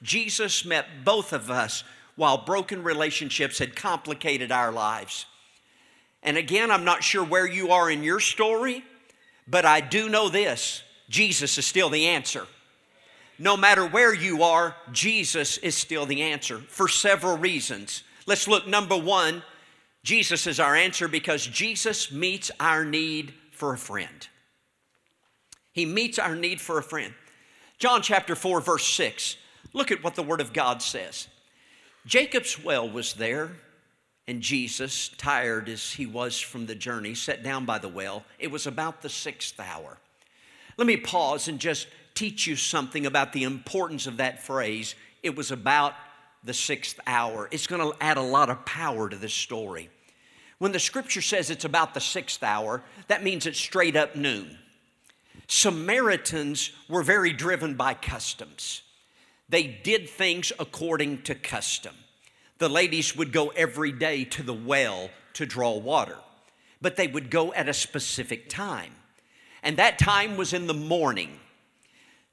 Jesus 0.03 0.65
met 0.65 1.05
both 1.05 1.33
of 1.33 1.53
us 1.53 1.85
while 2.17 2.45
broken 2.45 2.83
relationships 2.83 3.61
had 3.61 3.77
complicated 3.77 4.51
our 4.51 4.73
lives. 4.73 5.27
And 6.23 6.37
again, 6.37 6.71
I'm 6.71 6.85
not 6.85 7.03
sure 7.03 7.25
where 7.25 7.47
you 7.47 7.71
are 7.71 7.91
in 7.91 8.03
your 8.03 8.21
story, 8.21 8.85
but 9.49 9.65
I 9.65 9.81
do 9.81 10.09
know 10.09 10.29
this 10.29 10.83
Jesus 11.09 11.57
is 11.59 11.67
still 11.67 11.91
the 11.91 12.07
answer. 12.07 12.47
No 13.39 13.57
matter 13.57 13.87
where 13.87 14.15
you 14.15 14.43
are, 14.43 14.77
Jesus 14.93 15.57
is 15.59 15.75
still 15.75 16.05
the 16.05 16.23
answer 16.23 16.59
for 16.59 16.89
several 16.89 17.39
reasons. 17.39 18.03
Let's 18.27 18.47
look. 18.47 18.67
Number 18.67 18.97
one, 18.97 19.43
Jesus 20.03 20.47
is 20.47 20.61
our 20.61 20.77
answer 20.77 21.09
because 21.09 21.47
Jesus 21.47 22.13
meets 22.13 22.51
our 22.61 22.85
need 22.85 23.33
for 23.51 23.73
a 23.73 23.79
friend. 23.79 24.29
He 25.73 25.87
meets 25.87 26.19
our 26.19 26.35
need 26.35 26.61
for 26.61 26.79
a 26.79 26.83
friend. 26.83 27.15
John 27.79 28.03
chapter 28.03 28.35
4, 28.35 28.61
verse 28.61 28.87
6. 28.87 29.37
Look 29.73 29.91
at 29.91 30.05
what 30.05 30.15
the 30.15 30.23
Word 30.23 30.41
of 30.41 30.53
God 30.53 30.83
says. 30.83 31.29
Jacob's 32.07 32.63
well 32.63 32.89
was 32.89 33.15
there, 33.15 33.53
and 34.31 34.41
Jesus, 34.41 35.09
tired 35.19 35.69
as 35.69 35.93
he 35.93 36.07
was 36.07 36.39
from 36.39 36.67
the 36.67 36.75
journey, 36.77 37.15
sat 37.15 37.43
down 37.43 37.65
by 37.65 37.79
the 37.79 37.89
well. 37.89 38.25
It 38.39 38.53
was 38.53 38.65
about 38.65 39.03
the 39.03 39.09
sixth 39.09 39.59
hour. 39.59 39.99
Let 40.77 40.87
me 40.87 40.97
pause 40.97 41.49
and 41.49 41.59
just 41.59 41.89
teach 42.15 42.47
you 42.47 42.55
something 42.55 43.07
about 43.07 43.33
the 43.33 43.43
importance 43.43 44.07
of 44.07 44.19
that 44.19 44.41
phrase. 44.41 44.95
It 45.25 45.35
was 45.35 45.51
about 45.51 45.95
the 46.45 46.55
sixth 46.55 47.01
hour. 47.09 47.49
It's 47.51 47.67
going 47.67 47.83
to 47.83 47.97
add 48.01 48.19
a 48.19 48.23
lot 48.23 48.51
of 48.51 48.65
power 48.65 49.09
to 49.09 49.17
this 49.17 49.35
story. 49.35 49.91
When 50.59 50.71
the 50.71 50.79
scripture 50.79 51.23
says 51.23 51.51
it's 51.51 51.65
about 51.65 51.93
the 51.93 52.01
sixth 52.01 52.45
hour, 52.45 52.85
that 53.09 53.25
means 53.25 53.47
it's 53.47 53.59
straight 53.59 53.97
up 53.97 54.15
noon. 54.15 54.59
Samaritans 55.49 56.71
were 56.89 57.03
very 57.03 57.33
driven 57.33 57.75
by 57.75 57.95
customs. 57.95 58.83
They 59.49 59.65
did 59.65 60.09
things 60.09 60.53
according 60.57 61.23
to 61.23 61.35
custom. 61.35 61.97
The 62.61 62.69
ladies 62.69 63.17
would 63.17 63.33
go 63.33 63.49
every 63.49 63.91
day 63.91 64.25
to 64.25 64.43
the 64.43 64.53
well 64.53 65.09
to 65.33 65.47
draw 65.47 65.79
water, 65.79 66.19
but 66.83 66.95
they 66.95 67.07
would 67.07 67.31
go 67.31 67.55
at 67.55 67.71
a 67.71 67.75
specific 67.75 68.51
time. 68.51 68.93
And 69.63 69.79
that 69.79 69.99
time 69.99 70.37
was 70.37 70.53
in 70.53 70.67
the 70.67 70.75
morning. 70.75 71.41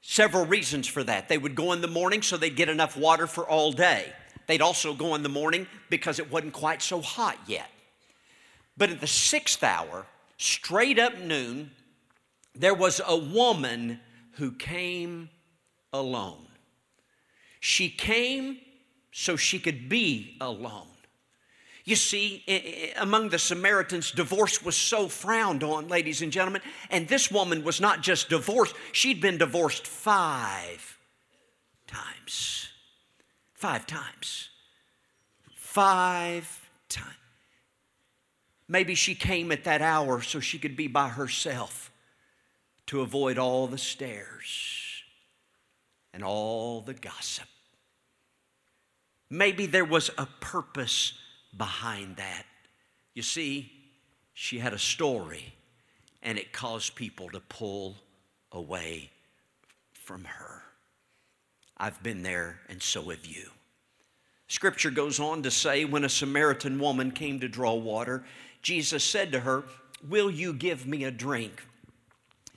Several 0.02 0.44
reasons 0.44 0.86
for 0.86 1.02
that. 1.02 1.30
They 1.30 1.38
would 1.38 1.54
go 1.54 1.72
in 1.72 1.80
the 1.80 1.88
morning 1.88 2.20
so 2.20 2.36
they'd 2.36 2.54
get 2.54 2.68
enough 2.68 2.94
water 2.94 3.26
for 3.26 3.48
all 3.48 3.72
day. 3.72 4.12
They'd 4.46 4.60
also 4.60 4.92
go 4.92 5.14
in 5.14 5.22
the 5.22 5.30
morning 5.30 5.66
because 5.88 6.18
it 6.18 6.30
wasn't 6.30 6.52
quite 6.52 6.82
so 6.82 7.00
hot 7.00 7.38
yet. 7.46 7.70
But 8.76 8.90
at 8.90 9.00
the 9.00 9.06
sixth 9.06 9.64
hour, 9.64 10.04
straight 10.36 10.98
up 10.98 11.18
noon, 11.18 11.70
there 12.54 12.74
was 12.74 13.00
a 13.06 13.16
woman 13.16 14.00
who 14.32 14.52
came 14.52 15.30
alone. 15.90 16.48
She 17.60 17.88
came 17.88 18.58
so 19.18 19.34
she 19.34 19.58
could 19.58 19.88
be 19.88 20.36
alone. 20.40 20.86
You 21.84 21.96
see, 21.96 22.92
among 22.96 23.30
the 23.30 23.38
Samaritans, 23.38 24.12
divorce 24.12 24.62
was 24.62 24.76
so 24.76 25.08
frowned 25.08 25.64
on, 25.64 25.88
ladies 25.88 26.22
and 26.22 26.30
gentlemen. 26.30 26.62
And 26.88 27.08
this 27.08 27.28
woman 27.28 27.64
was 27.64 27.80
not 27.80 28.00
just 28.00 28.28
divorced, 28.28 28.76
she'd 28.92 29.20
been 29.20 29.36
divorced 29.36 29.88
five 29.88 30.98
times. 31.88 32.68
Five 33.54 33.88
times. 33.88 34.50
Five 35.56 36.70
times. 36.88 37.08
Maybe 38.68 38.94
she 38.94 39.16
came 39.16 39.50
at 39.50 39.64
that 39.64 39.82
hour 39.82 40.22
so 40.22 40.38
she 40.38 40.60
could 40.60 40.76
be 40.76 40.86
by 40.86 41.08
herself 41.08 41.90
to 42.86 43.00
avoid 43.00 43.36
all 43.36 43.66
the 43.66 43.78
stares 43.78 45.02
and 46.14 46.22
all 46.22 46.82
the 46.82 46.94
gossip. 46.94 47.48
Maybe 49.30 49.66
there 49.66 49.84
was 49.84 50.10
a 50.16 50.26
purpose 50.40 51.12
behind 51.56 52.16
that. 52.16 52.44
You 53.14 53.22
see, 53.22 53.70
she 54.34 54.58
had 54.58 54.72
a 54.72 54.78
story 54.78 55.54
and 56.22 56.38
it 56.38 56.52
caused 56.52 56.94
people 56.94 57.28
to 57.30 57.40
pull 57.40 57.96
away 58.52 59.10
from 59.92 60.24
her. 60.24 60.62
I've 61.76 62.02
been 62.02 62.22
there 62.22 62.60
and 62.68 62.82
so 62.82 63.08
have 63.10 63.26
you. 63.26 63.50
Scripture 64.48 64.90
goes 64.90 65.20
on 65.20 65.42
to 65.42 65.50
say 65.50 65.84
when 65.84 66.04
a 66.04 66.08
Samaritan 66.08 66.78
woman 66.78 67.10
came 67.10 67.38
to 67.40 67.48
draw 67.48 67.74
water, 67.74 68.24
Jesus 68.62 69.04
said 69.04 69.32
to 69.32 69.40
her, 69.40 69.64
Will 70.08 70.30
you 70.30 70.52
give 70.52 70.86
me 70.86 71.04
a 71.04 71.10
drink? 71.10 71.62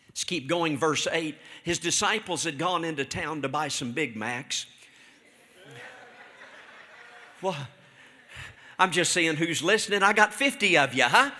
Let's 0.07 0.23
keep 0.23 0.47
going, 0.47 0.77
verse 0.77 1.07
8. 1.11 1.35
His 1.63 1.79
disciples 1.79 2.43
had 2.43 2.57
gone 2.57 2.85
into 2.85 3.03
town 3.03 3.41
to 3.41 3.49
buy 3.49 3.67
some 3.67 3.91
Big 3.91 4.15
Macs. 4.15 4.65
Well, 7.41 7.55
I'm 8.77 8.91
just 8.91 9.11
seeing 9.11 9.35
who's 9.35 9.63
listening. 9.63 10.03
I 10.03 10.13
got 10.13 10.33
50 10.33 10.77
of 10.77 10.93
you, 10.93 11.03
huh? 11.03 11.31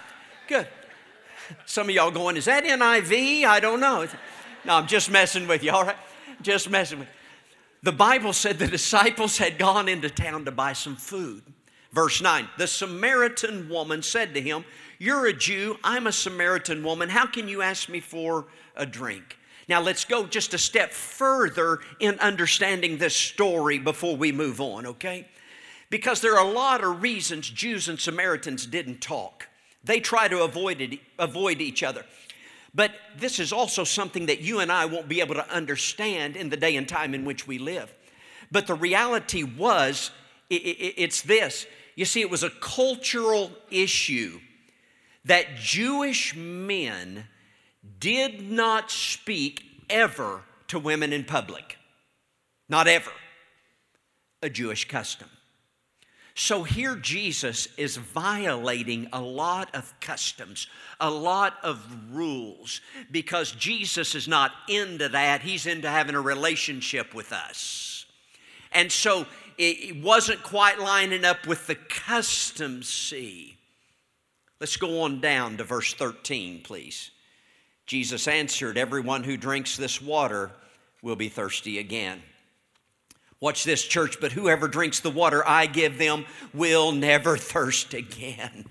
Good. 0.48 0.68
Some 1.66 1.90
of 1.90 1.96
y'all 1.96 2.12
going, 2.12 2.38
is 2.38 2.46
that 2.46 2.64
NIV? 2.64 3.46
I 3.46 3.60
don't 3.60 3.80
know. 3.80 4.08
No, 4.66 4.76
I'm 4.76 4.88
just 4.88 5.12
messing 5.12 5.48
with 5.48 5.64
you, 5.64 5.72
all 5.72 5.86
right? 5.86 5.98
Just 6.42 6.70
messing 6.70 7.00
with 7.00 7.08
you. 7.08 7.14
The 7.84 7.92
Bible 7.92 8.34
said 8.34 8.60
the 8.60 8.68
disciples 8.68 9.38
had 9.38 9.58
gone 9.58 9.90
into 9.90 10.10
town 10.10 10.46
to 10.46 10.52
buy 10.52 10.74
some 10.74 10.96
food. 10.96 11.42
Verse 11.92 12.22
9 12.22 12.48
The 12.58 12.68
Samaritan 12.68 13.70
woman 13.70 14.02
said 14.02 14.34
to 14.36 14.42
him, 14.42 14.66
You're 15.00 15.28
a 15.28 15.34
Jew, 15.34 15.78
I'm 15.84 16.08
a 16.08 16.12
Samaritan 16.12 16.84
woman. 16.84 17.10
How 17.10 17.26
can 17.26 17.48
you 17.48 17.62
ask 17.62 17.90
me 17.90 18.00
for 18.00 18.46
a 18.76 18.86
drink? 18.86 19.38
Now, 19.68 19.82
let's 19.82 20.06
go 20.06 20.26
just 20.26 20.54
a 20.54 20.58
step 20.58 20.92
further 20.92 21.80
in 22.00 22.20
understanding 22.20 22.98
this 22.98 23.16
story 23.16 23.80
before 23.80 24.16
we 24.16 24.32
move 24.32 24.60
on, 24.60 24.86
okay? 24.86 25.28
Because 25.92 26.22
there 26.22 26.38
are 26.38 26.48
a 26.48 26.52
lot 26.52 26.84
of 26.84 27.04
reasons 27.04 27.50
Jews 27.50 27.90
and 27.90 28.00
Samaritans 28.00 28.66
didn't 28.66 29.02
talk. 29.02 29.50
They 29.84 30.00
try 30.00 30.30
to 30.30 30.42
avoid, 30.44 30.80
it, 30.80 31.00
avoid 31.20 31.60
each 31.60 31.84
other. 31.84 32.06
But 32.74 32.92
this 33.18 33.40
is 33.40 33.52
also 33.52 33.84
something 33.84 34.28
that 34.28 34.40
you 34.40 34.62
and 34.62 34.72
I 34.72 34.86
won't 34.86 35.10
be 35.10 35.20
able 35.20 35.36
to 35.36 35.54
understand 35.54 36.38
in 36.38 36.50
the 36.50 36.56
day 36.56 36.78
and 36.78 36.88
time 36.88 37.14
in 37.14 37.26
which 37.26 37.46
we 37.46 37.60
live. 37.60 37.94
But 38.50 38.68
the 38.68 38.74
reality 38.74 39.44
was, 39.44 40.12
it's 40.50 41.22
this. 41.24 41.68
You 41.98 42.06
see, 42.06 42.22
it 42.22 42.30
was 42.30 42.44
a 42.44 42.50
cultural 42.50 43.52
issue 43.70 44.40
that 45.26 45.58
Jewish 45.58 46.34
men 46.38 47.26
did 48.00 48.50
not 48.50 48.90
speak 48.92 49.62
ever 49.90 50.44
to 50.70 50.80
women 50.80 51.12
in 51.12 51.26
public. 51.26 51.78
Not 52.70 52.88
ever. 52.88 53.12
A 54.42 54.50
Jewish 54.50 54.88
custom. 54.88 55.28
So 56.34 56.64
here 56.64 56.96
Jesus 56.96 57.68
is 57.78 57.98
violating 57.98 59.08
a 59.12 59.22
lot 59.22 59.74
of 59.76 59.94
customs, 60.00 60.68
a 61.00 61.10
lot 61.10 61.58
of 61.62 61.86
rules, 62.12 62.82
because 63.12 63.52
Jesus 63.52 64.16
is 64.16 64.28
not 64.28 64.52
into 64.70 65.10
that. 65.10 65.42
He's 65.42 65.66
into 65.66 65.90
having 65.90 66.16
a 66.16 66.22
relationship 66.22 67.14
with 67.14 67.34
us. 67.34 68.06
And 68.72 68.92
so 68.92 69.26
it 69.58 70.02
wasn't 70.02 70.42
quite 70.42 70.80
lining 70.80 71.26
up 71.26 71.46
with 71.46 71.68
the 71.68 71.76
customs. 71.76 72.88
See, 72.88 73.58
let's 74.60 74.78
go 74.78 75.02
on 75.02 75.20
down 75.20 75.58
to 75.58 75.64
verse 75.64 75.94
13, 75.94 76.62
please. 76.64 77.12
Jesus 77.86 78.28
answered, 78.28 78.78
Everyone 78.78 79.24
who 79.24 79.36
drinks 79.36 79.76
this 79.76 80.02
water 80.02 80.52
will 81.02 81.18
be 81.18 81.30
thirsty 81.30 81.78
again. 81.78 82.22
Watch 83.42 83.64
this, 83.64 83.84
church, 83.84 84.20
but 84.22 84.34
whoever 84.34 84.68
drinks 84.68 85.00
the 85.00 85.10
water 85.10 85.44
I 85.48 85.66
give 85.66 85.98
them 85.98 86.26
will 86.54 86.92
never 86.92 87.38
thirst 87.38 87.96
again. 87.96 88.66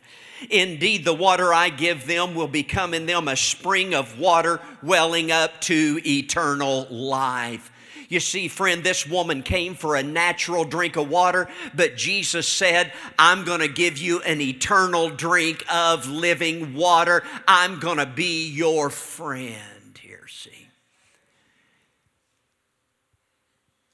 Indeed, 0.48 1.04
the 1.04 1.12
water 1.12 1.52
I 1.52 1.70
give 1.70 2.06
them 2.06 2.36
will 2.36 2.46
become 2.48 2.94
in 2.94 3.06
them 3.06 3.26
a 3.26 3.36
spring 3.36 3.94
of 3.94 4.18
water 4.18 4.60
welling 4.80 5.32
up 5.32 5.60
to 5.62 6.00
eternal 6.06 6.86
life. 6.88 7.72
You 8.08 8.20
see, 8.20 8.46
friend, 8.46 8.84
this 8.84 9.06
woman 9.06 9.42
came 9.42 9.74
for 9.74 9.96
a 9.96 10.04
natural 10.04 10.64
drink 10.64 10.96
of 10.96 11.10
water, 11.10 11.48
but 11.74 11.96
Jesus 11.96 12.48
said, 12.48 12.92
I'm 13.18 13.44
going 13.44 13.60
to 13.60 13.68
give 13.68 13.98
you 13.98 14.20
an 14.22 14.40
eternal 14.40 15.10
drink 15.10 15.64
of 15.68 16.08
living 16.08 16.74
water. 16.74 17.24
I'm 17.46 17.80
going 17.80 17.98
to 17.98 18.06
be 18.06 18.48
your 18.48 18.88
friend 18.88 19.98
here, 20.00 20.26
see. 20.28 20.59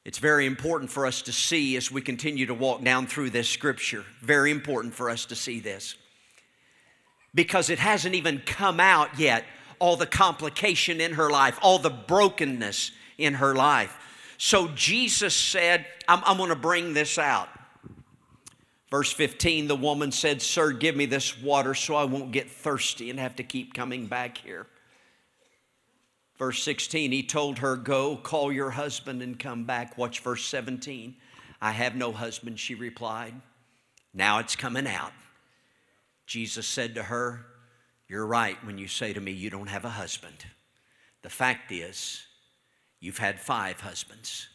It's 0.07 0.19
very 0.19 0.47
important 0.47 0.89
for 0.89 1.05
us 1.05 1.21
to 1.23 1.33
see 1.33 1.77
as 1.77 1.91
we 1.91 2.01
continue 2.01 2.47
to 2.47 2.55
walk 2.55 2.81
down 2.85 3.09
through 3.09 3.31
this 3.31 3.49
scripture. 3.49 4.05
Very 4.23 4.53
important 4.53 4.95
for 4.95 5.11
us 5.11 5.25
to 5.25 5.35
see 5.35 5.59
this. 5.59 5.97
Because 7.35 7.71
it 7.71 7.81
hasn't 7.81 8.15
even 8.15 8.41
come 8.47 8.79
out 8.79 9.19
yet 9.19 9.45
all 9.81 9.97
the 9.97 10.07
complication 10.07 11.01
in 11.01 11.15
her 11.15 11.29
life, 11.29 11.59
all 11.61 11.81
the 11.81 11.91
brokenness 11.91 12.93
in 13.19 13.35
her 13.35 13.53
life. 13.53 13.99
So 14.39 14.69
Jesus 14.69 15.35
said, 15.35 15.85
I'm, 16.07 16.23
I'm 16.25 16.37
going 16.37 16.51
to 16.51 16.55
bring 16.55 16.95
this 16.95 17.19
out. 17.19 17.49
Verse 18.93 19.13
15, 19.13 19.67
the 19.67 19.75
woman 19.75 20.13
said, 20.13 20.41
Sir, 20.41 20.71
give 20.71 20.95
me 20.95 21.07
this 21.07 21.37
water 21.43 21.75
so 21.75 21.97
I 21.97 22.05
won't 22.05 22.31
get 22.31 22.49
thirsty 22.49 23.11
and 23.11 23.19
have 23.19 23.35
to 23.37 23.43
keep 23.43 23.75
coming 23.75 24.07
back 24.07 24.39
here. 24.39 24.69
Verse 26.39 26.63
16, 26.63 27.13
he 27.13 27.23
told 27.23 27.59
her, 27.59 27.77
Go, 27.77 28.17
call 28.17 28.53
your 28.53 28.71
husband 28.71 29.23
and 29.23 29.39
come 29.39 29.65
back. 29.65 29.97
Watch 29.97 30.21
verse 30.21 30.45
17. 30.45 31.17
I 31.61 31.73
have 31.73 31.95
no 31.95 32.13
husband, 32.13 32.61
she 32.61 32.75
replied. 32.75 33.35
Now 34.13 34.39
it's 34.39 34.57
coming 34.57 34.87
out. 34.87 35.13
Jesus 36.27 36.67
said 36.67 36.95
to 36.95 37.05
her, 37.05 37.47
You're 38.09 38.27
right 38.27 38.63
when 38.65 38.77
you 38.79 38.89
say 38.89 39.13
to 39.13 39.21
me, 39.21 39.33
You 39.33 39.49
don't 39.49 39.69
have 39.69 39.85
a 39.85 39.91
husband. 39.91 40.45
The 41.23 41.31
fact 41.31 41.73
is, 41.73 42.25
you've 43.01 43.19
had 43.19 43.41
five 43.41 43.81
husbands, 43.81 44.49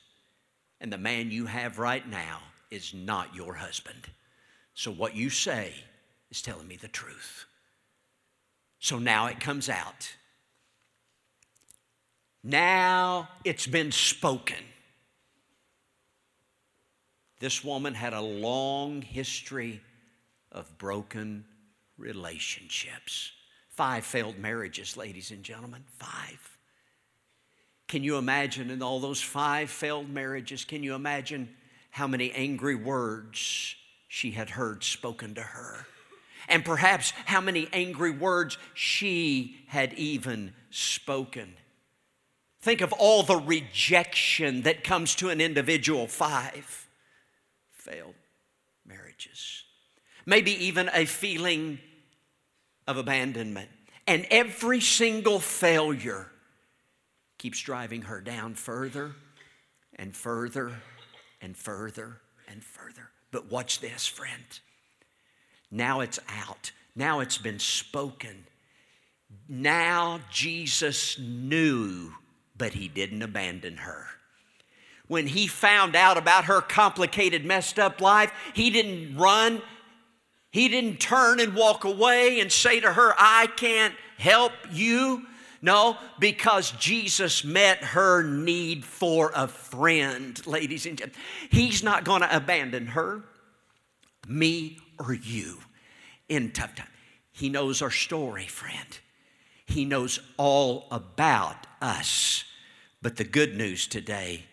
and 0.80 0.94
the 0.94 0.98
man 0.98 1.32
you 1.32 1.48
have 1.48 1.80
right 1.80 2.08
now 2.08 2.40
is 2.70 2.94
not 2.94 3.36
your 3.36 3.56
husband. 3.56 4.08
So 4.74 4.92
what 4.92 5.16
you 5.16 5.30
say 5.30 5.74
is 6.30 6.42
telling 6.42 6.68
me 6.68 6.78
the 6.78 6.88
truth. 6.88 7.46
So 8.80 8.98
now 8.98 9.28
it 9.28 9.40
comes 9.40 9.70
out. 9.70 10.16
Now 12.44 13.30
it's 13.44 13.68
been 13.68 13.92
spoken. 13.92 14.58
This 17.40 17.64
woman 17.64 17.94
had 17.94 18.14
a 18.14 18.22
long 18.22 19.02
history 19.02 19.82
of 20.52 20.78
broken 20.78 21.46
relationships. 21.98 23.32
Five 23.70 24.06
failed 24.06 24.38
marriages, 24.38 24.98
ladies 24.98 25.32
and 25.32 25.44
gentlemen. 25.44 25.84
Five. 25.98 26.58
Can 27.88 28.04
you 28.04 28.18
imagine 28.18 28.70
in 28.70 28.82
all 28.82 29.00
those 29.00 29.22
five 29.22 29.70
failed 29.70 30.10
marriages, 30.10 30.66
can 30.66 30.84
you 30.84 30.94
imagine 30.96 31.50
how 31.92 32.08
many 32.08 32.32
angry 32.32 32.76
words 32.76 33.76
she 34.08 34.32
had 34.32 34.50
heard 34.50 34.84
spoken 34.84 35.36
to 35.36 35.42
her. 35.42 35.86
And 36.50 36.66
perhaps 36.66 37.14
how 37.26 37.40
many 37.40 37.70
angry 37.72 38.12
words 38.12 38.58
she 38.74 39.58
had 39.68 39.94
even 39.94 40.54
spoken. 40.70 41.54
Think 42.62 42.82
of 42.82 42.94
all 42.94 43.24
the 43.24 43.38
rejection 43.38 44.62
that 44.64 44.84
comes 44.84 45.16
to 45.16 45.30
an 45.30 45.42
individual. 45.42 46.08
Five 46.08 46.88
failed 47.72 48.14
marriages. 48.86 49.64
Maybe 50.26 50.52
even 50.66 50.90
a 50.94 51.06
feeling 51.06 51.80
of 52.88 52.98
abandonment. 52.98 53.70
And 54.06 54.28
every 54.30 54.80
single 54.80 55.40
failure 55.40 56.28
keeps 57.38 57.60
driving 57.60 58.04
her 58.04 58.22
down 58.22 58.54
further 58.54 59.14
and 59.96 60.16
further 60.16 60.74
and 61.42 61.58
further 61.58 62.18
and 62.48 62.64
further. 62.64 63.10
But 63.32 63.50
watch 63.50 63.80
this, 63.80 64.06
friend. 64.06 64.60
Now 65.72 66.02
it's 66.02 66.20
out. 66.28 66.72
Now 66.96 67.22
it's 67.22 67.38
been 67.38 67.60
spoken. 67.60 68.46
Now 69.48 70.20
Jesus 70.30 71.18
knew, 71.18 72.14
but 72.58 72.74
he 72.74 72.88
didn't 72.88 73.22
abandon 73.22 73.78
her. 73.78 74.08
When 75.08 75.28
he 75.28 75.48
found 75.48 75.96
out 75.96 76.18
about 76.18 76.46
her 76.46 76.62
complicated, 76.62 77.44
messed 77.44 77.78
up 77.78 78.00
life, 78.00 78.32
he 78.54 78.70
didn't 78.70 79.18
run. 79.18 79.62
He 80.52 80.70
didn't 80.70 81.00
turn 81.00 81.40
and 81.40 81.56
walk 81.56 81.84
away 81.84 82.40
and 82.40 82.52
say 82.52 82.80
to 82.80 82.94
her, 82.94 83.14
I 83.18 83.48
can't 83.56 83.94
help 84.18 84.54
you. 84.72 85.26
No, 85.62 85.98
because 86.20 86.72
Jesus 86.72 87.44
met 87.44 87.84
her 87.84 88.24
need 88.24 88.84
for 88.84 89.32
a 89.36 89.48
friend, 89.48 90.46
ladies 90.48 90.86
and 90.86 90.98
gentlemen. 90.98 91.22
He's 91.52 91.84
not 91.84 92.04
going 92.04 92.22
to 92.22 92.36
abandon 92.36 92.88
her, 92.88 93.24
me, 94.28 94.80
or 94.98 95.14
you 95.14 95.60
in 96.30 96.52
tough 96.52 96.76
time. 96.76 96.88
He 97.32 97.50
knows 97.50 97.82
our 97.82 97.92
story, 97.92 98.48
friend. 98.48 99.00
He 99.66 99.86
knows 99.86 100.20
all 100.38 100.88
about 100.92 101.68
us. 101.82 102.44
But 103.02 103.16
the 103.16 103.24
good 103.24 103.58
news 103.58 103.88
today 103.88 104.46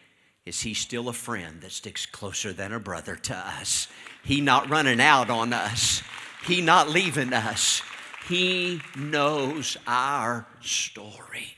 is 0.46 0.62
he's 0.62 0.78
still 0.78 1.08
a 1.08 1.12
friend 1.12 1.60
that 1.60 1.72
sticks 1.72 2.06
closer 2.06 2.52
than 2.52 2.72
a 2.72 2.80
brother 2.80 3.14
to 3.14 3.36
us. 3.36 3.88
He 4.24 4.40
not 4.40 4.70
running 4.70 5.00
out 5.00 5.28
on 5.28 5.52
us. 5.52 6.02
He 6.46 6.62
not 6.62 6.88
leaving 6.88 7.34
us. 7.34 7.82
He 8.26 8.80
knows 8.96 9.76
our 9.86 10.46
story. 10.62 11.54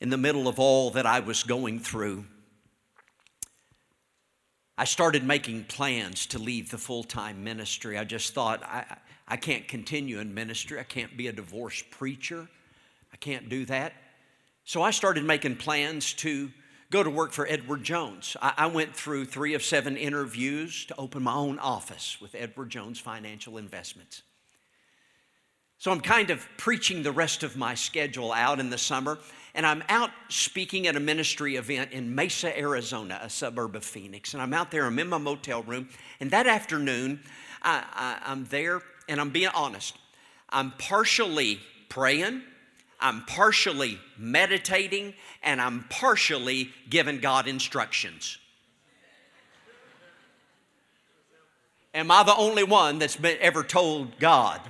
In 0.00 0.10
the 0.10 0.16
middle 0.16 0.48
of 0.48 0.58
all 0.58 0.90
that 0.92 1.06
I 1.06 1.20
was 1.20 1.44
going 1.44 1.78
through, 1.78 2.24
I 4.76 4.84
started 4.84 5.22
making 5.24 5.64
plans 5.64 6.26
to 6.26 6.38
leave 6.38 6.70
the 6.70 6.78
full 6.78 7.04
time 7.04 7.44
ministry. 7.44 7.98
I 7.98 8.04
just 8.04 8.34
thought, 8.34 8.64
I, 8.64 8.96
I 9.28 9.36
can't 9.36 9.68
continue 9.68 10.18
in 10.18 10.34
ministry. 10.34 10.80
I 10.80 10.84
can't 10.84 11.16
be 11.16 11.28
a 11.28 11.32
divorced 11.32 11.90
preacher. 11.90 12.48
I 13.12 13.16
can't 13.16 13.48
do 13.48 13.66
that. 13.66 13.92
So 14.70 14.84
I 14.84 14.92
started 14.92 15.24
making 15.24 15.56
plans 15.56 16.12
to 16.12 16.48
go 16.92 17.02
to 17.02 17.10
work 17.10 17.32
for 17.32 17.44
Edward 17.44 17.82
Jones. 17.82 18.36
I, 18.40 18.52
I 18.56 18.66
went 18.66 18.94
through 18.94 19.24
three 19.24 19.54
of 19.54 19.64
seven 19.64 19.96
interviews 19.96 20.84
to 20.84 20.94
open 20.96 21.24
my 21.24 21.34
own 21.34 21.58
office 21.58 22.20
with 22.20 22.36
Edward 22.36 22.70
Jones 22.70 23.00
Financial 23.00 23.58
Investments. 23.58 24.22
So 25.78 25.90
I'm 25.90 26.00
kind 26.00 26.30
of 26.30 26.46
preaching 26.56 27.02
the 27.02 27.10
rest 27.10 27.42
of 27.42 27.56
my 27.56 27.74
schedule 27.74 28.30
out 28.30 28.60
in 28.60 28.70
the 28.70 28.78
summer, 28.78 29.18
and 29.56 29.66
I'm 29.66 29.82
out 29.88 30.10
speaking 30.28 30.86
at 30.86 30.94
a 30.94 31.00
ministry 31.00 31.56
event 31.56 31.90
in 31.90 32.14
Mesa, 32.14 32.56
Arizona, 32.56 33.18
a 33.20 33.28
suburb 33.28 33.74
of 33.74 33.82
Phoenix. 33.82 34.34
And 34.34 34.40
I'm 34.40 34.54
out 34.54 34.70
there, 34.70 34.84
I'm 34.84 35.00
in 35.00 35.08
my 35.08 35.18
motel 35.18 35.64
room, 35.64 35.88
and 36.20 36.30
that 36.30 36.46
afternoon, 36.46 37.18
I, 37.60 38.20
am 38.24 38.46
there, 38.50 38.82
and 39.08 39.20
I'm 39.20 39.30
being 39.30 39.50
honest. 39.52 39.98
I'm 40.48 40.70
partially 40.78 41.58
praying, 41.88 42.42
I'm 43.00 43.24
partially 43.24 43.98
meditating, 44.18 45.14
and 45.42 45.60
I'm 45.60 45.84
partially 45.88 46.70
giving 46.88 47.20
God 47.20 47.48
instructions. 47.48 48.38
Am 51.92 52.10
I 52.10 52.22
the 52.22 52.36
only 52.36 52.62
one 52.62 52.98
that's 52.98 53.16
been, 53.16 53.36
ever 53.40 53.64
told 53.64 54.18
God? 54.18 54.60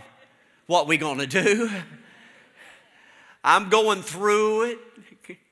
what 0.70 0.86
we 0.86 0.96
to 1.18 1.26
do. 1.26 1.68
I'm 3.42 3.70
going 3.70 4.02
through 4.02 4.70
it. 4.70 4.78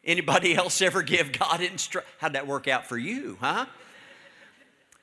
Anybody 0.04 0.54
else 0.54 0.80
ever 0.80 1.02
give 1.02 1.32
God 1.32 1.60
instruction? 1.60 2.08
How'd 2.18 2.34
that 2.34 2.46
work 2.46 2.68
out 2.68 2.86
for 2.86 2.96
you, 2.96 3.36
huh? 3.40 3.66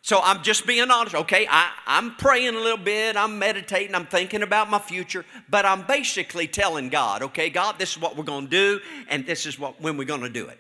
So 0.06 0.22
I'm 0.22 0.44
just 0.44 0.68
being 0.68 0.92
honest. 0.92 1.16
Okay, 1.16 1.48
I, 1.50 1.72
I'm 1.88 2.16
praying 2.16 2.54
a 2.54 2.60
little 2.60 2.78
bit, 2.78 3.18
I'm 3.18 3.40
meditating, 3.40 3.96
I'm 3.96 4.06
thinking 4.06 4.44
about 4.44 4.70
my 4.70 4.78
future, 4.78 5.26
but 5.50 5.66
I'm 5.66 5.82
basically 5.88 6.46
telling 6.46 6.90
God, 6.90 7.24
okay, 7.24 7.50
God, 7.50 7.80
this 7.80 7.94
is 7.94 7.98
what 8.00 8.16
we're 8.16 8.24
going 8.24 8.46
to 8.46 8.52
do, 8.52 8.80
and 9.10 9.26
this 9.26 9.48
is 9.48 9.58
what 9.58 9.82
when 9.82 9.98
we're 9.98 10.06
going 10.06 10.22
to 10.22 10.30
do 10.30 10.48
it. 10.48 10.60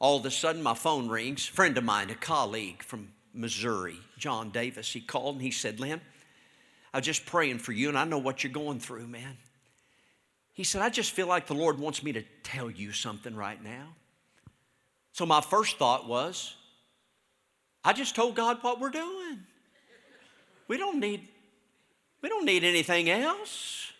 All 0.00 0.18
of 0.18 0.26
a 0.26 0.30
sudden, 0.32 0.60
my 0.60 0.74
phone 0.74 1.08
rings. 1.08 1.48
A 1.48 1.52
friend 1.52 1.78
of 1.78 1.84
mine, 1.84 2.10
a 2.10 2.16
colleague 2.16 2.82
from 2.82 3.12
Missouri, 3.32 4.00
John 4.18 4.50
Davis, 4.50 4.92
he 4.92 5.00
called 5.00 5.36
and 5.36 5.42
he 5.42 5.52
said, 5.52 5.78
Lynn, 5.78 6.00
I 6.92 6.98
was 6.98 7.06
just 7.06 7.26
praying 7.26 7.58
for 7.58 7.70
you, 7.70 7.88
and 7.88 7.96
I 7.96 8.02
know 8.02 8.18
what 8.18 8.42
you're 8.42 8.52
going 8.52 8.80
through, 8.80 9.06
man. 9.06 9.36
He 10.52 10.64
said, 10.64 10.82
I 10.82 10.90
just 10.90 11.12
feel 11.12 11.28
like 11.28 11.46
the 11.46 11.54
Lord 11.54 11.78
wants 11.78 12.02
me 12.02 12.10
to 12.10 12.24
tell 12.42 12.68
you 12.68 12.90
something 12.90 13.36
right 13.36 13.62
now. 13.62 13.94
So 15.12 15.24
my 15.26 15.40
first 15.40 15.78
thought 15.78 16.08
was, 16.08 16.56
I 17.84 17.92
just 17.92 18.14
told 18.14 18.36
God 18.36 18.58
what 18.62 18.80
we're 18.80 18.90
doing. 18.90 19.40
We 20.68 20.78
don't 20.78 21.00
need, 21.00 21.28
we 22.22 22.28
don't 22.28 22.44
need 22.44 22.64
anything 22.64 23.10
else. 23.10 23.92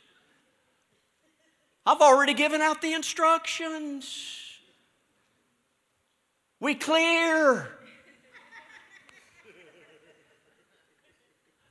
I've 1.85 2.01
already 2.01 2.35
given 2.35 2.61
out 2.61 2.81
the 2.81 2.93
instructions. 2.93 4.39
We 6.61 6.77
clear. 6.77 7.69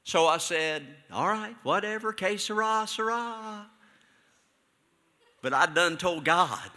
So 0.03 0.27
I 0.27 0.39
said, 0.39 0.85
all 1.13 1.29
right, 1.29 1.55
whatever, 1.63 2.11
que 2.11 2.37
sera, 2.37 2.85
sera. 2.85 3.67
But 5.41 5.53
I 5.53 5.65
done 5.67 5.95
told 5.95 6.25
God, 6.25 6.69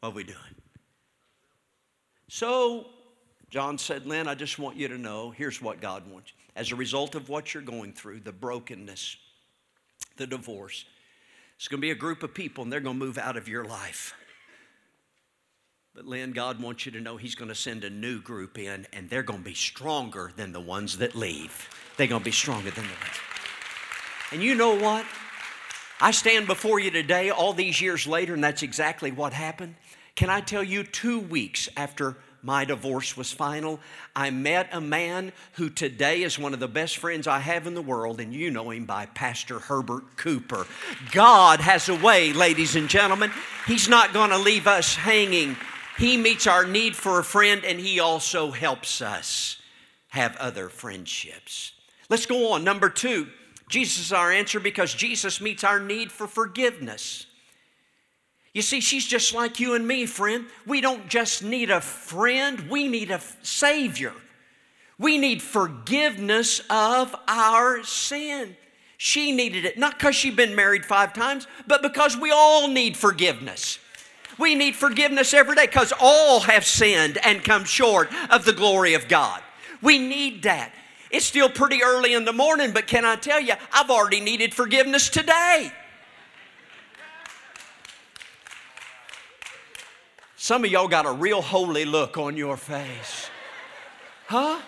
what 0.00 0.14
we 0.14 0.24
doing? 0.24 0.36
So 2.28 2.90
John 3.50 3.78
said, 3.78 4.06
Lynn, 4.06 4.28
I 4.28 4.34
just 4.34 4.58
want 4.58 4.76
you 4.76 4.88
to 4.88 4.98
know 4.98 5.30
here's 5.30 5.62
what 5.62 5.80
God 5.80 6.10
wants. 6.10 6.32
As 6.56 6.72
a 6.72 6.76
result 6.76 7.14
of 7.14 7.28
what 7.28 7.54
you're 7.54 7.62
going 7.62 7.92
through, 7.92 8.20
the 8.20 8.32
brokenness, 8.32 9.16
the 10.16 10.26
divorce, 10.26 10.84
it's 11.56 11.68
going 11.68 11.80
to 11.80 11.86
be 11.86 11.90
a 11.90 11.94
group 11.94 12.22
of 12.22 12.34
people 12.34 12.64
and 12.64 12.72
they're 12.72 12.80
going 12.80 12.98
to 12.98 13.04
move 13.04 13.18
out 13.18 13.36
of 13.36 13.48
your 13.48 13.64
life. 13.64 14.14
But 15.94 16.06
Lynn, 16.06 16.32
God 16.32 16.60
wants 16.60 16.84
you 16.84 16.92
to 16.92 17.00
know 17.00 17.16
He's 17.16 17.34
going 17.34 17.48
to 17.48 17.54
send 17.54 17.82
a 17.82 17.88
new 17.88 18.20
group 18.20 18.58
in, 18.58 18.86
and 18.92 19.08
they're 19.08 19.22
going 19.22 19.38
to 19.38 19.44
be 19.44 19.54
stronger 19.54 20.30
than 20.36 20.52
the 20.52 20.60
ones 20.60 20.98
that 20.98 21.14
leave. 21.14 21.70
They're 21.96 22.06
going 22.06 22.20
to 22.20 22.24
be 22.24 22.32
stronger 22.32 22.70
than 22.70 22.84
the 22.84 22.90
ones. 22.90 23.16
And 24.30 24.42
you 24.42 24.54
know 24.54 24.74
what? 24.74 25.06
I 25.98 26.10
stand 26.10 26.46
before 26.46 26.78
you 26.78 26.90
today, 26.90 27.30
all 27.30 27.54
these 27.54 27.80
years 27.80 28.06
later, 28.06 28.34
and 28.34 28.44
that's 28.44 28.62
exactly 28.62 29.10
what 29.10 29.32
happened. 29.32 29.74
Can 30.16 30.28
I 30.28 30.42
tell 30.42 30.62
you, 30.62 30.84
two 30.84 31.18
weeks 31.18 31.70
after 31.78 32.18
my 32.46 32.64
divorce 32.64 33.16
was 33.16 33.32
final, 33.32 33.80
I 34.14 34.30
met 34.30 34.68
a 34.72 34.80
man 34.80 35.32
who 35.54 35.68
today 35.68 36.22
is 36.22 36.38
one 36.38 36.54
of 36.54 36.60
the 36.60 36.68
best 36.68 36.96
friends 36.96 37.26
I 37.26 37.40
have 37.40 37.66
in 37.66 37.74
the 37.74 37.82
world, 37.82 38.20
and 38.20 38.32
you 38.32 38.52
know 38.52 38.70
him 38.70 38.86
by 38.86 39.06
Pastor 39.06 39.58
Herbert 39.58 40.16
Cooper. 40.16 40.66
God 41.10 41.60
has 41.60 41.88
a 41.88 41.96
way, 41.96 42.32
ladies 42.32 42.76
and 42.76 42.88
gentlemen. 42.88 43.32
He's 43.66 43.88
not 43.88 44.12
going 44.12 44.30
to 44.30 44.38
leave 44.38 44.68
us 44.68 44.94
hanging. 44.94 45.56
He 45.98 46.16
meets 46.16 46.46
our 46.46 46.64
need 46.64 46.94
for 46.94 47.18
a 47.18 47.24
friend, 47.24 47.64
and 47.64 47.80
He 47.80 47.98
also 47.98 48.52
helps 48.52 49.02
us 49.02 49.60
have 50.10 50.36
other 50.36 50.68
friendships. 50.68 51.72
Let's 52.08 52.26
go 52.26 52.52
on. 52.52 52.62
Number 52.62 52.88
two, 52.88 53.26
Jesus 53.68 54.06
is 54.06 54.12
our 54.12 54.30
answer 54.30 54.60
because 54.60 54.94
Jesus 54.94 55.40
meets 55.40 55.64
our 55.64 55.80
need 55.80 56.12
for 56.12 56.28
forgiveness. 56.28 57.26
You 58.56 58.62
see, 58.62 58.80
she's 58.80 59.06
just 59.06 59.34
like 59.34 59.60
you 59.60 59.74
and 59.74 59.86
me, 59.86 60.06
friend. 60.06 60.46
We 60.64 60.80
don't 60.80 61.08
just 61.08 61.44
need 61.44 61.68
a 61.68 61.82
friend, 61.82 62.70
we 62.70 62.88
need 62.88 63.10
a 63.10 63.20
Savior. 63.42 64.14
We 64.98 65.18
need 65.18 65.42
forgiveness 65.42 66.62
of 66.70 67.14
our 67.28 67.84
sin. 67.84 68.56
She 68.96 69.32
needed 69.32 69.66
it, 69.66 69.76
not 69.76 69.98
because 69.98 70.16
she'd 70.16 70.36
been 70.36 70.54
married 70.54 70.86
five 70.86 71.12
times, 71.12 71.46
but 71.66 71.82
because 71.82 72.16
we 72.16 72.30
all 72.30 72.66
need 72.68 72.96
forgiveness. 72.96 73.78
We 74.38 74.54
need 74.54 74.74
forgiveness 74.74 75.34
every 75.34 75.54
day 75.54 75.66
because 75.66 75.92
all 76.00 76.40
have 76.40 76.64
sinned 76.64 77.18
and 77.26 77.44
come 77.44 77.64
short 77.64 78.08
of 78.30 78.46
the 78.46 78.54
glory 78.54 78.94
of 78.94 79.06
God. 79.06 79.42
We 79.82 79.98
need 79.98 80.44
that. 80.44 80.72
It's 81.10 81.26
still 81.26 81.50
pretty 81.50 81.82
early 81.82 82.14
in 82.14 82.24
the 82.24 82.32
morning, 82.32 82.72
but 82.72 82.86
can 82.86 83.04
I 83.04 83.16
tell 83.16 83.38
you, 83.38 83.52
I've 83.70 83.90
already 83.90 84.20
needed 84.20 84.54
forgiveness 84.54 85.10
today. 85.10 85.72
Some 90.46 90.64
of 90.64 90.70
y'all 90.70 90.86
got 90.86 91.06
a 91.06 91.10
real 91.10 91.42
holy 91.42 91.84
look 91.84 92.16
on 92.16 92.36
your 92.36 92.56
face. 92.56 93.28
Huh? 94.28 94.60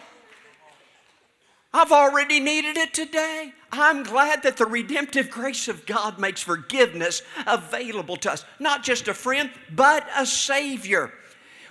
I've 1.73 1.93
already 1.93 2.41
needed 2.41 2.77
it 2.77 2.93
today. 2.93 3.53
I'm 3.71 4.03
glad 4.03 4.43
that 4.43 4.57
the 4.57 4.67
redemptive 4.67 5.31
grace 5.31 5.69
of 5.69 5.87
God 5.87 6.19
makes 6.19 6.43
forgiveness 6.43 7.23
available 7.47 8.17
to 8.17 8.33
us. 8.33 8.45
Not 8.59 8.83
just 8.83 9.07
a 9.07 9.15
friend, 9.15 9.53
but 9.73 10.05
a 10.17 10.27
Savior. 10.27 11.13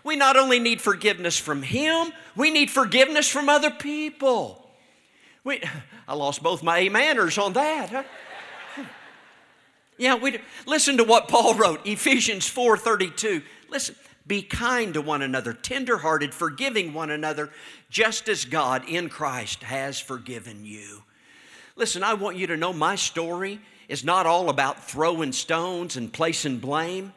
We 0.05 0.15
not 0.15 0.37
only 0.37 0.59
need 0.59 0.79
forgiveness 0.79 1.37
from 1.37 1.61
Him, 1.61 2.13
we 2.33 2.49
need 2.49 2.71
forgiveness 2.71 3.27
from 3.27 3.49
other 3.49 3.71
people. 3.71 4.71
We, 5.43 5.61
I 6.07 6.13
lost 6.13 6.41
both 6.41 6.63
my 6.63 6.87
manners 6.87 7.37
on 7.37 7.51
that. 7.51 7.89
Huh? 7.89 8.03
Yeah, 9.97 10.15
we 10.15 10.39
listen 10.65 10.97
to 10.97 11.03
what 11.03 11.27
Paul 11.27 11.55
wrote, 11.55 11.85
Ephesians 11.85 12.47
4:32. 12.47 13.41
Listen, 13.69 13.95
be 14.27 14.41
kind 14.41 14.93
to 14.93 15.01
one 15.01 15.21
another, 15.21 15.53
tenderhearted, 15.53 16.33
forgiving 16.33 16.93
one 16.93 17.09
another, 17.09 17.51
just 17.89 18.29
as 18.29 18.45
God 18.45 18.87
in 18.87 19.09
Christ 19.09 19.63
has 19.63 19.99
forgiven 19.99 20.65
you. 20.65 21.03
Listen, 21.75 22.03
I 22.03 22.13
want 22.13 22.37
you 22.37 22.47
to 22.47 22.57
know 22.57 22.73
my 22.73 22.95
story 22.95 23.59
is 23.87 24.03
not 24.03 24.25
all 24.25 24.49
about 24.49 24.83
throwing 24.83 25.31
stones 25.31 25.95
and 25.95 26.11
placing 26.11 26.59
blame, 26.59 27.13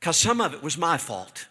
because 0.00 0.16
some 0.16 0.40
of 0.40 0.54
it 0.54 0.62
was 0.62 0.78
my 0.78 0.96
fault. 0.96 1.46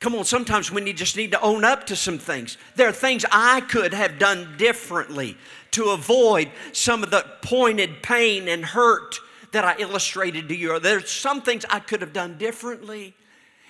Come 0.00 0.14
on, 0.16 0.24
sometimes 0.24 0.70
we 0.70 0.82
need, 0.82 0.98
just 0.98 1.16
need 1.16 1.30
to 1.30 1.40
own 1.40 1.64
up 1.64 1.86
to 1.86 1.96
some 1.96 2.18
things. 2.18 2.58
There 2.76 2.88
are 2.88 2.92
things 2.92 3.24
I 3.32 3.62
could 3.62 3.94
have 3.94 4.18
done 4.18 4.56
differently 4.58 5.38
to 5.74 5.90
avoid 5.90 6.50
some 6.72 7.02
of 7.02 7.10
the 7.10 7.24
pointed 7.42 8.02
pain 8.02 8.48
and 8.48 8.64
hurt 8.64 9.18
that 9.52 9.64
I 9.64 9.76
illustrated 9.78 10.48
to 10.48 10.56
you. 10.56 10.78
There's 10.80 11.10
some 11.10 11.42
things 11.42 11.64
I 11.68 11.80
could 11.80 12.00
have 12.00 12.12
done 12.12 12.38
differently. 12.38 13.14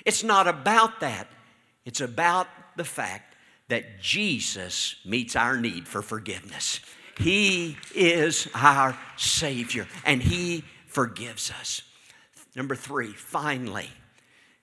It's 0.04 0.22
not 0.22 0.46
about 0.46 1.00
that, 1.00 1.28
it's 1.84 2.00
about 2.00 2.46
the 2.76 2.84
fact 2.84 3.34
that 3.68 4.00
Jesus 4.00 4.96
meets 5.04 5.36
our 5.36 5.56
need 5.56 5.88
for 5.88 6.02
forgiveness. 6.02 6.80
He 7.18 7.76
is 7.94 8.48
our 8.54 8.98
Savior 9.16 9.86
and 10.04 10.22
He 10.22 10.64
forgives 10.86 11.50
us. 11.50 11.82
Number 12.54 12.74
three, 12.74 13.12
finally, 13.12 13.88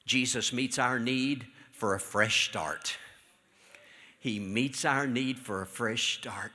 Jesus 0.06 0.54
meets 0.54 0.77
our 0.77 0.99
need 0.99 1.47
for 1.71 1.95
a 1.95 1.99
fresh 1.99 2.47
start. 2.49 2.97
He 4.19 4.39
meets 4.39 4.86
our 4.86 5.08
need 5.08 5.39
for 5.39 5.62
a 5.62 5.65
fresh 5.65 6.19
start. 6.19 6.51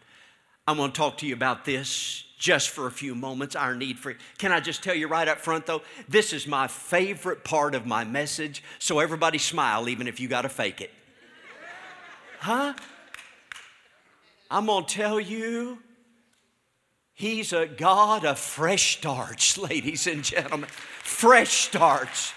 I'm 0.68 0.76
going 0.79 0.90
to 0.90 0.96
talk 0.96 1.18
to 1.18 1.26
you 1.26 1.35
about 1.35 1.64
this 1.64 2.24
just 2.38 2.70
for 2.70 2.87
a 2.87 2.90
few 2.90 3.14
moments 3.14 3.57
our 3.57 3.74
need 3.74 3.98
for 3.98 4.14
can 4.37 4.52
i 4.52 4.61
just 4.61 4.83
tell 4.83 4.94
you 4.94 5.09
right 5.09 5.26
up 5.26 5.38
front 5.38 5.64
though? 5.64 5.83
This 6.09 6.33
is 6.33 6.46
my 6.46 6.66
favorite 6.66 7.44
part 7.44 7.74
of 7.74 7.87
my 7.87 8.05
message 8.05 8.62
so 8.79 8.98
everybody 8.98 9.38
smile 9.38 9.88
even 9.88 10.07
if 10.07 10.20
you 10.20 10.29
got 10.29 10.42
to 10.42 10.48
fake 10.48 10.81
it. 10.81 10.90
Huh? 12.40 12.74
I'm 14.50 14.66
going 14.66 14.85
to 14.85 14.94
tell 14.94 15.18
you 15.18 15.79
he's 17.14 17.52
a 17.52 17.66
god 17.66 18.24
of 18.26 18.38
fresh 18.38 18.98
starts 18.98 19.57
ladies 19.70 20.07
and 20.07 20.22
gentlemen. 20.22 20.68
Fresh 20.68 21.68
starts. 21.68 22.33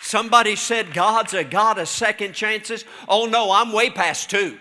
Somebody 0.00 0.54
said 0.54 0.92
god's 0.92 1.34
a 1.34 1.44
god 1.44 1.78
of 1.78 1.88
second 1.88 2.34
chances? 2.34 2.84
Oh 3.08 3.26
no 3.26 3.50
i'm 3.50 3.72
way 3.72 3.90
past 3.90 4.30
two 4.30 4.58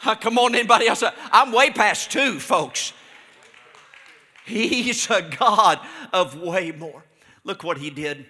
Ah, 0.04 0.14
come 0.14 0.38
on, 0.38 0.54
anybody 0.54 0.88
else? 0.88 1.02
I'm 1.30 1.52
way 1.52 1.70
past 1.70 2.10
two, 2.10 2.40
folks. 2.40 2.94
He's 4.46 5.10
a 5.10 5.20
God 5.20 5.78
of 6.10 6.40
way 6.40 6.72
more. 6.72 7.04
Look 7.44 7.62
what 7.62 7.76
he 7.76 7.90
did 7.90 8.24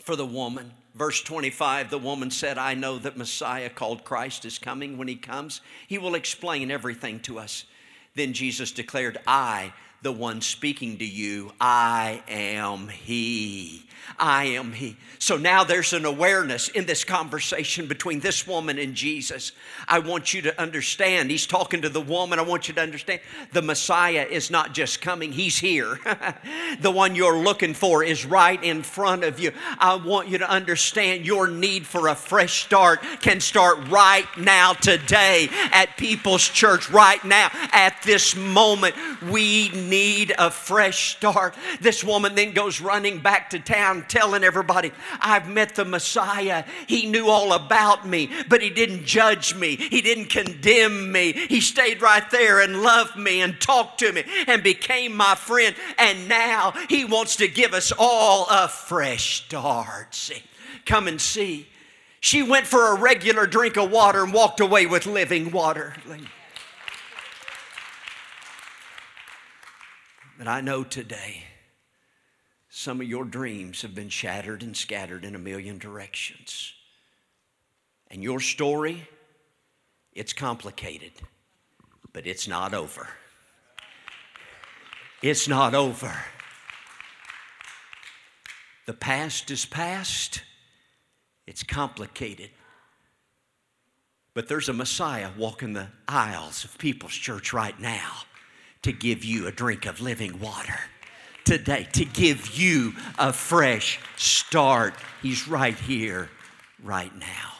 for 0.00 0.16
the 0.16 0.26
woman. 0.26 0.72
Verse 0.94 1.22
25 1.22 1.88
the 1.88 1.98
woman 1.98 2.30
said, 2.30 2.58
I 2.58 2.74
know 2.74 2.98
that 2.98 3.16
Messiah 3.16 3.70
called 3.70 4.04
Christ 4.04 4.44
is 4.44 4.58
coming. 4.58 4.98
When 4.98 5.08
he 5.08 5.16
comes, 5.16 5.62
he 5.86 5.96
will 5.96 6.14
explain 6.14 6.70
everything 6.70 7.20
to 7.20 7.38
us. 7.38 7.64
Then 8.14 8.34
Jesus 8.34 8.72
declared, 8.72 9.18
I, 9.26 9.72
the 10.02 10.12
one 10.12 10.40
speaking 10.40 10.98
to 10.98 11.04
you, 11.04 11.52
I 11.60 12.22
am 12.28 12.88
he. 12.88 13.84
I 14.18 14.44
am 14.44 14.72
He. 14.72 14.96
So 15.18 15.36
now 15.36 15.64
there's 15.64 15.92
an 15.92 16.04
awareness 16.04 16.68
in 16.68 16.86
this 16.86 17.04
conversation 17.04 17.86
between 17.86 18.20
this 18.20 18.46
woman 18.46 18.78
and 18.78 18.94
Jesus. 18.94 19.52
I 19.88 20.00
want 20.00 20.34
you 20.34 20.42
to 20.42 20.60
understand, 20.60 21.30
He's 21.30 21.46
talking 21.46 21.82
to 21.82 21.88
the 21.88 22.00
woman. 22.00 22.38
I 22.38 22.42
want 22.42 22.68
you 22.68 22.74
to 22.74 22.80
understand 22.80 23.20
the 23.52 23.62
Messiah 23.62 24.26
is 24.28 24.50
not 24.50 24.74
just 24.74 25.00
coming, 25.00 25.32
He's 25.32 25.58
here. 25.58 25.98
the 26.80 26.90
one 26.90 27.14
you're 27.14 27.38
looking 27.38 27.74
for 27.74 28.02
is 28.04 28.26
right 28.26 28.62
in 28.62 28.82
front 28.82 29.24
of 29.24 29.38
you. 29.38 29.52
I 29.78 29.96
want 29.96 30.28
you 30.28 30.38
to 30.38 30.48
understand 30.48 31.26
your 31.26 31.48
need 31.48 31.86
for 31.86 32.08
a 32.08 32.14
fresh 32.14 32.64
start 32.64 33.02
can 33.20 33.40
start 33.40 33.88
right 33.88 34.26
now, 34.36 34.72
today, 34.72 35.48
at 35.72 35.96
People's 35.96 36.48
Church, 36.48 36.90
right 36.90 37.22
now, 37.24 37.50
at 37.72 37.96
this 38.04 38.36
moment. 38.36 38.94
We 39.22 39.70
need 39.92 40.32
a 40.38 40.50
fresh 40.50 41.16
start. 41.16 41.54
This 41.82 42.02
woman 42.02 42.34
then 42.34 42.52
goes 42.52 42.80
running 42.80 43.18
back 43.20 43.50
to 43.50 43.58
town 43.58 44.06
telling 44.08 44.42
everybody, 44.42 44.90
I've 45.20 45.50
met 45.50 45.74
the 45.74 45.84
Messiah. 45.84 46.64
He 46.86 47.06
knew 47.06 47.28
all 47.28 47.52
about 47.52 48.08
me, 48.08 48.30
but 48.48 48.62
He 48.62 48.70
didn't 48.70 49.04
judge 49.04 49.54
me. 49.54 49.76
He 49.76 50.00
didn't 50.00 50.30
condemn 50.30 51.12
me. 51.12 51.32
He 51.32 51.60
stayed 51.60 52.00
right 52.00 52.28
there 52.30 52.60
and 52.60 52.82
loved 52.82 53.16
me 53.16 53.42
and 53.42 53.60
talked 53.60 53.98
to 53.98 54.10
me 54.12 54.24
and 54.46 54.62
became 54.62 55.14
my 55.14 55.34
friend. 55.34 55.76
And 55.98 56.26
now 56.26 56.72
He 56.88 57.04
wants 57.04 57.36
to 57.36 57.46
give 57.46 57.74
us 57.74 57.92
all 57.98 58.46
a 58.48 58.68
fresh 58.68 59.44
start. 59.44 60.14
See, 60.14 60.42
come 60.86 61.06
and 61.06 61.20
see. 61.20 61.68
She 62.20 62.42
went 62.42 62.66
for 62.66 62.86
a 62.86 62.98
regular 62.98 63.46
drink 63.46 63.76
of 63.76 63.90
water 63.90 64.22
and 64.22 64.32
walked 64.32 64.60
away 64.60 64.86
with 64.86 65.04
living 65.04 65.50
water. 65.50 65.94
But 70.42 70.50
I 70.50 70.60
know 70.60 70.82
today 70.82 71.44
some 72.68 73.00
of 73.00 73.06
your 73.06 73.24
dreams 73.24 73.82
have 73.82 73.94
been 73.94 74.08
shattered 74.08 74.64
and 74.64 74.76
scattered 74.76 75.24
in 75.24 75.36
a 75.36 75.38
million 75.38 75.78
directions. 75.78 76.72
And 78.10 78.24
your 78.24 78.40
story, 78.40 79.08
it's 80.12 80.32
complicated, 80.32 81.12
but 82.12 82.26
it's 82.26 82.48
not 82.48 82.74
over. 82.74 83.08
It's 85.22 85.46
not 85.46 85.76
over. 85.76 86.12
The 88.86 88.94
past 88.94 89.48
is 89.52 89.64
past, 89.64 90.42
it's 91.46 91.62
complicated. 91.62 92.50
But 94.34 94.48
there's 94.48 94.68
a 94.68 94.72
Messiah 94.72 95.30
walking 95.38 95.74
the 95.74 95.86
aisles 96.08 96.64
of 96.64 96.78
People's 96.78 97.14
Church 97.14 97.52
right 97.52 97.78
now 97.78 98.22
to 98.82 98.92
give 98.92 99.24
you 99.24 99.46
a 99.46 99.52
drink 99.52 99.86
of 99.86 100.00
living 100.00 100.40
water 100.40 100.78
today 101.44 101.88
to 101.92 102.04
give 102.04 102.56
you 102.56 102.94
a 103.18 103.32
fresh 103.32 103.98
start. 104.16 104.94
He's 105.22 105.48
right 105.48 105.78
here, 105.78 106.28
right 106.82 107.14
now. 107.18 107.52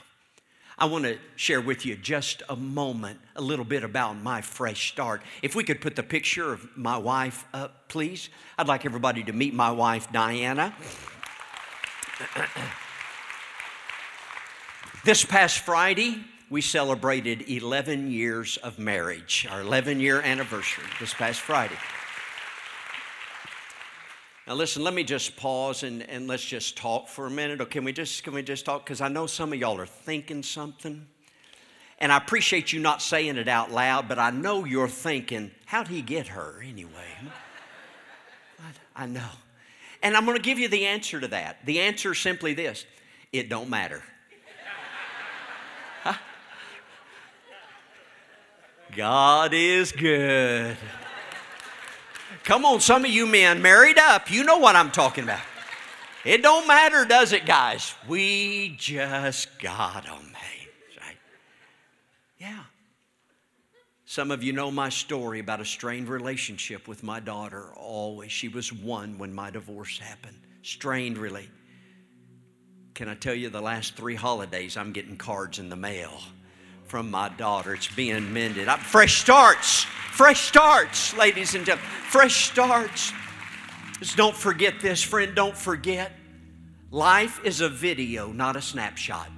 I 0.78 0.86
want 0.86 1.04
to 1.04 1.18
share 1.36 1.60
with 1.60 1.86
you 1.86 1.96
just 1.96 2.42
a 2.48 2.56
moment, 2.56 3.20
a 3.36 3.42
little 3.42 3.64
bit 3.64 3.84
about 3.84 4.16
my 4.16 4.40
fresh 4.40 4.90
start. 4.90 5.22
If 5.42 5.54
we 5.54 5.62
could 5.62 5.80
put 5.80 5.94
the 5.94 6.02
picture 6.02 6.52
of 6.52 6.66
my 6.76 6.96
wife 6.96 7.44
up, 7.52 7.88
please. 7.88 8.30
I'd 8.58 8.66
like 8.66 8.84
everybody 8.84 9.22
to 9.24 9.32
meet 9.32 9.54
my 9.54 9.70
wife, 9.70 10.10
Diana. 10.10 10.74
this 15.04 15.24
past 15.24 15.60
Friday, 15.60 16.24
we 16.52 16.60
celebrated 16.60 17.48
11 17.48 18.10
years 18.10 18.58
of 18.58 18.78
marriage, 18.78 19.46
our 19.50 19.62
11 19.62 19.98
year 19.98 20.20
anniversary 20.20 20.84
this 21.00 21.14
past 21.14 21.40
Friday. 21.40 21.78
Now 24.46 24.52
listen, 24.52 24.84
let 24.84 24.92
me 24.92 25.02
just 25.02 25.34
pause 25.34 25.82
and, 25.82 26.02
and 26.10 26.28
let's 26.28 26.44
just 26.44 26.76
talk 26.76 27.08
for 27.08 27.24
a 27.24 27.30
minute. 27.30 27.62
Or 27.62 27.64
can 27.64 27.84
we 27.84 27.92
just 27.94 28.22
can 28.22 28.34
we 28.34 28.42
just 28.42 28.66
talk? 28.66 28.84
Because 28.84 29.00
I 29.00 29.08
know 29.08 29.26
some 29.26 29.54
of 29.54 29.58
y'all 29.58 29.80
are 29.80 29.86
thinking 29.86 30.42
something. 30.42 31.06
And 31.98 32.12
I 32.12 32.18
appreciate 32.18 32.70
you 32.70 32.80
not 32.80 33.00
saying 33.00 33.38
it 33.38 33.48
out 33.48 33.70
loud, 33.70 34.06
but 34.06 34.18
I 34.18 34.28
know 34.28 34.66
you're 34.66 34.88
thinking, 34.88 35.52
how'd 35.64 35.88
he 35.88 36.02
get 36.02 36.28
her 36.28 36.62
anyway? 36.62 37.16
I 38.94 39.06
know. 39.06 39.30
And 40.02 40.14
I'm 40.14 40.26
going 40.26 40.36
to 40.36 40.42
give 40.42 40.58
you 40.58 40.68
the 40.68 40.84
answer 40.84 41.18
to 41.18 41.28
that. 41.28 41.64
The 41.64 41.80
answer 41.80 42.12
is 42.12 42.18
simply 42.18 42.52
this 42.52 42.84
it 43.32 43.48
don't 43.48 43.70
matter. 43.70 44.02
God 48.94 49.54
is 49.54 49.90
good. 49.90 50.76
Come 52.44 52.66
on, 52.66 52.80
some 52.80 53.04
of 53.04 53.10
you 53.10 53.26
men 53.26 53.62
married 53.62 53.98
up, 53.98 54.30
you 54.30 54.44
know 54.44 54.58
what 54.58 54.76
I'm 54.76 54.90
talking 54.90 55.24
about. 55.24 55.40
It 56.24 56.42
don't 56.42 56.68
matter, 56.68 57.04
does 57.06 57.32
it, 57.32 57.46
guys? 57.46 57.94
We 58.06 58.76
just 58.78 59.58
got 59.58 60.04
them 60.04 60.32
made, 60.32 60.68
right? 61.00 61.16
Yeah. 62.38 62.64
Some 64.04 64.30
of 64.30 64.42
you 64.42 64.52
know 64.52 64.70
my 64.70 64.90
story 64.90 65.40
about 65.40 65.60
a 65.60 65.64
strained 65.64 66.08
relationship 66.08 66.86
with 66.86 67.02
my 67.02 67.18
daughter. 67.18 67.72
Always, 67.74 68.30
she 68.30 68.48
was 68.48 68.72
one 68.72 69.16
when 69.16 69.32
my 69.32 69.50
divorce 69.50 69.98
happened. 69.98 70.38
Strained, 70.62 71.16
really. 71.16 71.48
Can 72.94 73.08
I 73.08 73.14
tell 73.14 73.34
you, 73.34 73.48
the 73.48 73.62
last 73.62 73.96
three 73.96 74.16
holidays, 74.16 74.76
I'm 74.76 74.92
getting 74.92 75.16
cards 75.16 75.58
in 75.58 75.70
the 75.70 75.76
mail 75.76 76.20
from 76.92 77.10
my 77.10 77.30
daughter. 77.38 77.72
It's 77.72 77.88
being 77.88 78.34
mended. 78.34 78.68
I'm, 78.68 78.78
fresh 78.78 79.22
starts, 79.22 79.84
fresh 79.84 80.42
starts, 80.42 81.16
ladies 81.16 81.54
and 81.54 81.64
gentlemen. 81.64 81.90
Fresh 82.10 82.50
starts. 82.50 83.14
Just 83.98 84.18
don't 84.18 84.36
forget 84.36 84.74
this, 84.78 85.02
friend. 85.02 85.34
Don't 85.34 85.56
forget. 85.56 86.12
Life 86.90 87.40
is 87.46 87.62
a 87.62 87.70
video, 87.70 88.30
not 88.30 88.56
a 88.56 88.60
snapshot. 88.60 89.30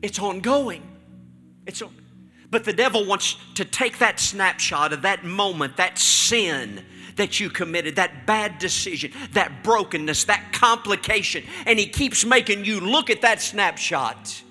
It's 0.00 0.18
ongoing. 0.18 0.82
It's 1.66 1.82
on, 1.82 1.94
but 2.48 2.64
the 2.64 2.72
devil 2.72 3.04
wants 3.04 3.36
to 3.56 3.64
take 3.66 3.98
that 3.98 4.18
snapshot 4.18 4.94
of 4.94 5.02
that 5.02 5.26
moment, 5.26 5.76
that 5.76 5.98
sin 5.98 6.86
that 7.16 7.38
you 7.38 7.50
committed, 7.50 7.96
that 7.96 8.24
bad 8.24 8.58
decision, 8.58 9.12
that 9.32 9.62
brokenness, 9.62 10.24
that 10.24 10.54
complication, 10.54 11.44
and 11.66 11.78
he 11.78 11.86
keeps 11.86 12.24
making 12.24 12.64
you 12.64 12.80
look 12.80 13.10
at 13.10 13.20
that 13.20 13.42
snapshot 13.42 14.42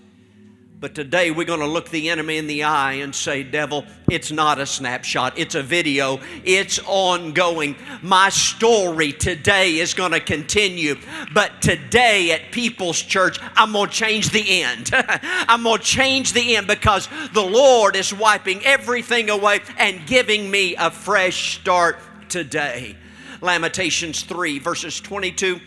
but 0.79 0.93
today 0.93 1.31
we're 1.31 1.45
going 1.45 1.61
to 1.61 1.67
look 1.67 1.89
the 1.89 2.09
enemy 2.09 2.37
in 2.37 2.47
the 2.47 2.63
eye 2.63 2.93
and 2.93 3.15
say, 3.15 3.43
Devil, 3.43 3.85
it's 4.09 4.31
not 4.31 4.59
a 4.59 4.65
snapshot, 4.65 5.37
it's 5.37 5.55
a 5.55 5.63
video, 5.63 6.19
it's 6.43 6.79
ongoing. 6.85 7.75
My 8.01 8.29
story 8.29 9.13
today 9.13 9.77
is 9.77 9.93
going 9.93 10.11
to 10.11 10.19
continue. 10.19 10.95
But 11.33 11.61
today 11.61 12.31
at 12.31 12.51
People's 12.51 13.01
Church, 13.01 13.39
I'm 13.55 13.71
going 13.71 13.89
to 13.89 13.95
change 13.95 14.29
the 14.29 14.63
end. 14.63 14.91
I'm 14.93 15.63
going 15.63 15.79
to 15.79 15.83
change 15.83 16.33
the 16.33 16.55
end 16.55 16.67
because 16.67 17.07
the 17.33 17.45
Lord 17.45 17.95
is 17.95 18.13
wiping 18.13 18.63
everything 18.65 19.29
away 19.29 19.61
and 19.77 20.05
giving 20.05 20.51
me 20.51 20.75
a 20.75 20.91
fresh 20.91 21.59
start 21.59 21.99
today. 22.29 22.95
Lamentations 23.41 24.23
3, 24.23 24.59
verses 24.59 24.99
22 24.99 25.59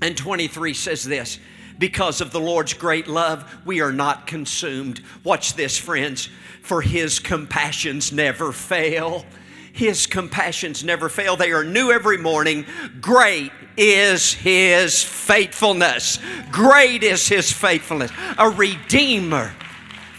and 0.00 0.16
23 0.16 0.74
says 0.74 1.04
this 1.04 1.38
because 1.82 2.20
of 2.20 2.30
the 2.30 2.38
Lord's 2.38 2.74
great 2.74 3.08
love, 3.08 3.44
we 3.64 3.80
are 3.80 3.90
not 3.90 4.24
consumed. 4.24 5.02
Watch 5.24 5.54
this, 5.54 5.76
friends, 5.76 6.28
for 6.62 6.80
his 6.80 7.18
compassions 7.18 8.12
never 8.12 8.52
fail. 8.52 9.26
His 9.72 10.06
compassions 10.06 10.84
never 10.84 11.08
fail. 11.08 11.34
They 11.34 11.50
are 11.50 11.64
new 11.64 11.90
every 11.90 12.18
morning. 12.18 12.66
Great 13.00 13.50
is 13.76 14.32
his 14.32 15.02
faithfulness. 15.02 16.20
Great 16.52 17.02
is 17.02 17.26
his 17.26 17.50
faithfulness. 17.50 18.12
A 18.38 18.48
redeemer, 18.48 19.52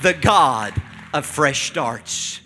the 0.02 0.16
God 0.16 0.74
of 1.14 1.26
fresh 1.26 1.70
starts. 1.70 2.42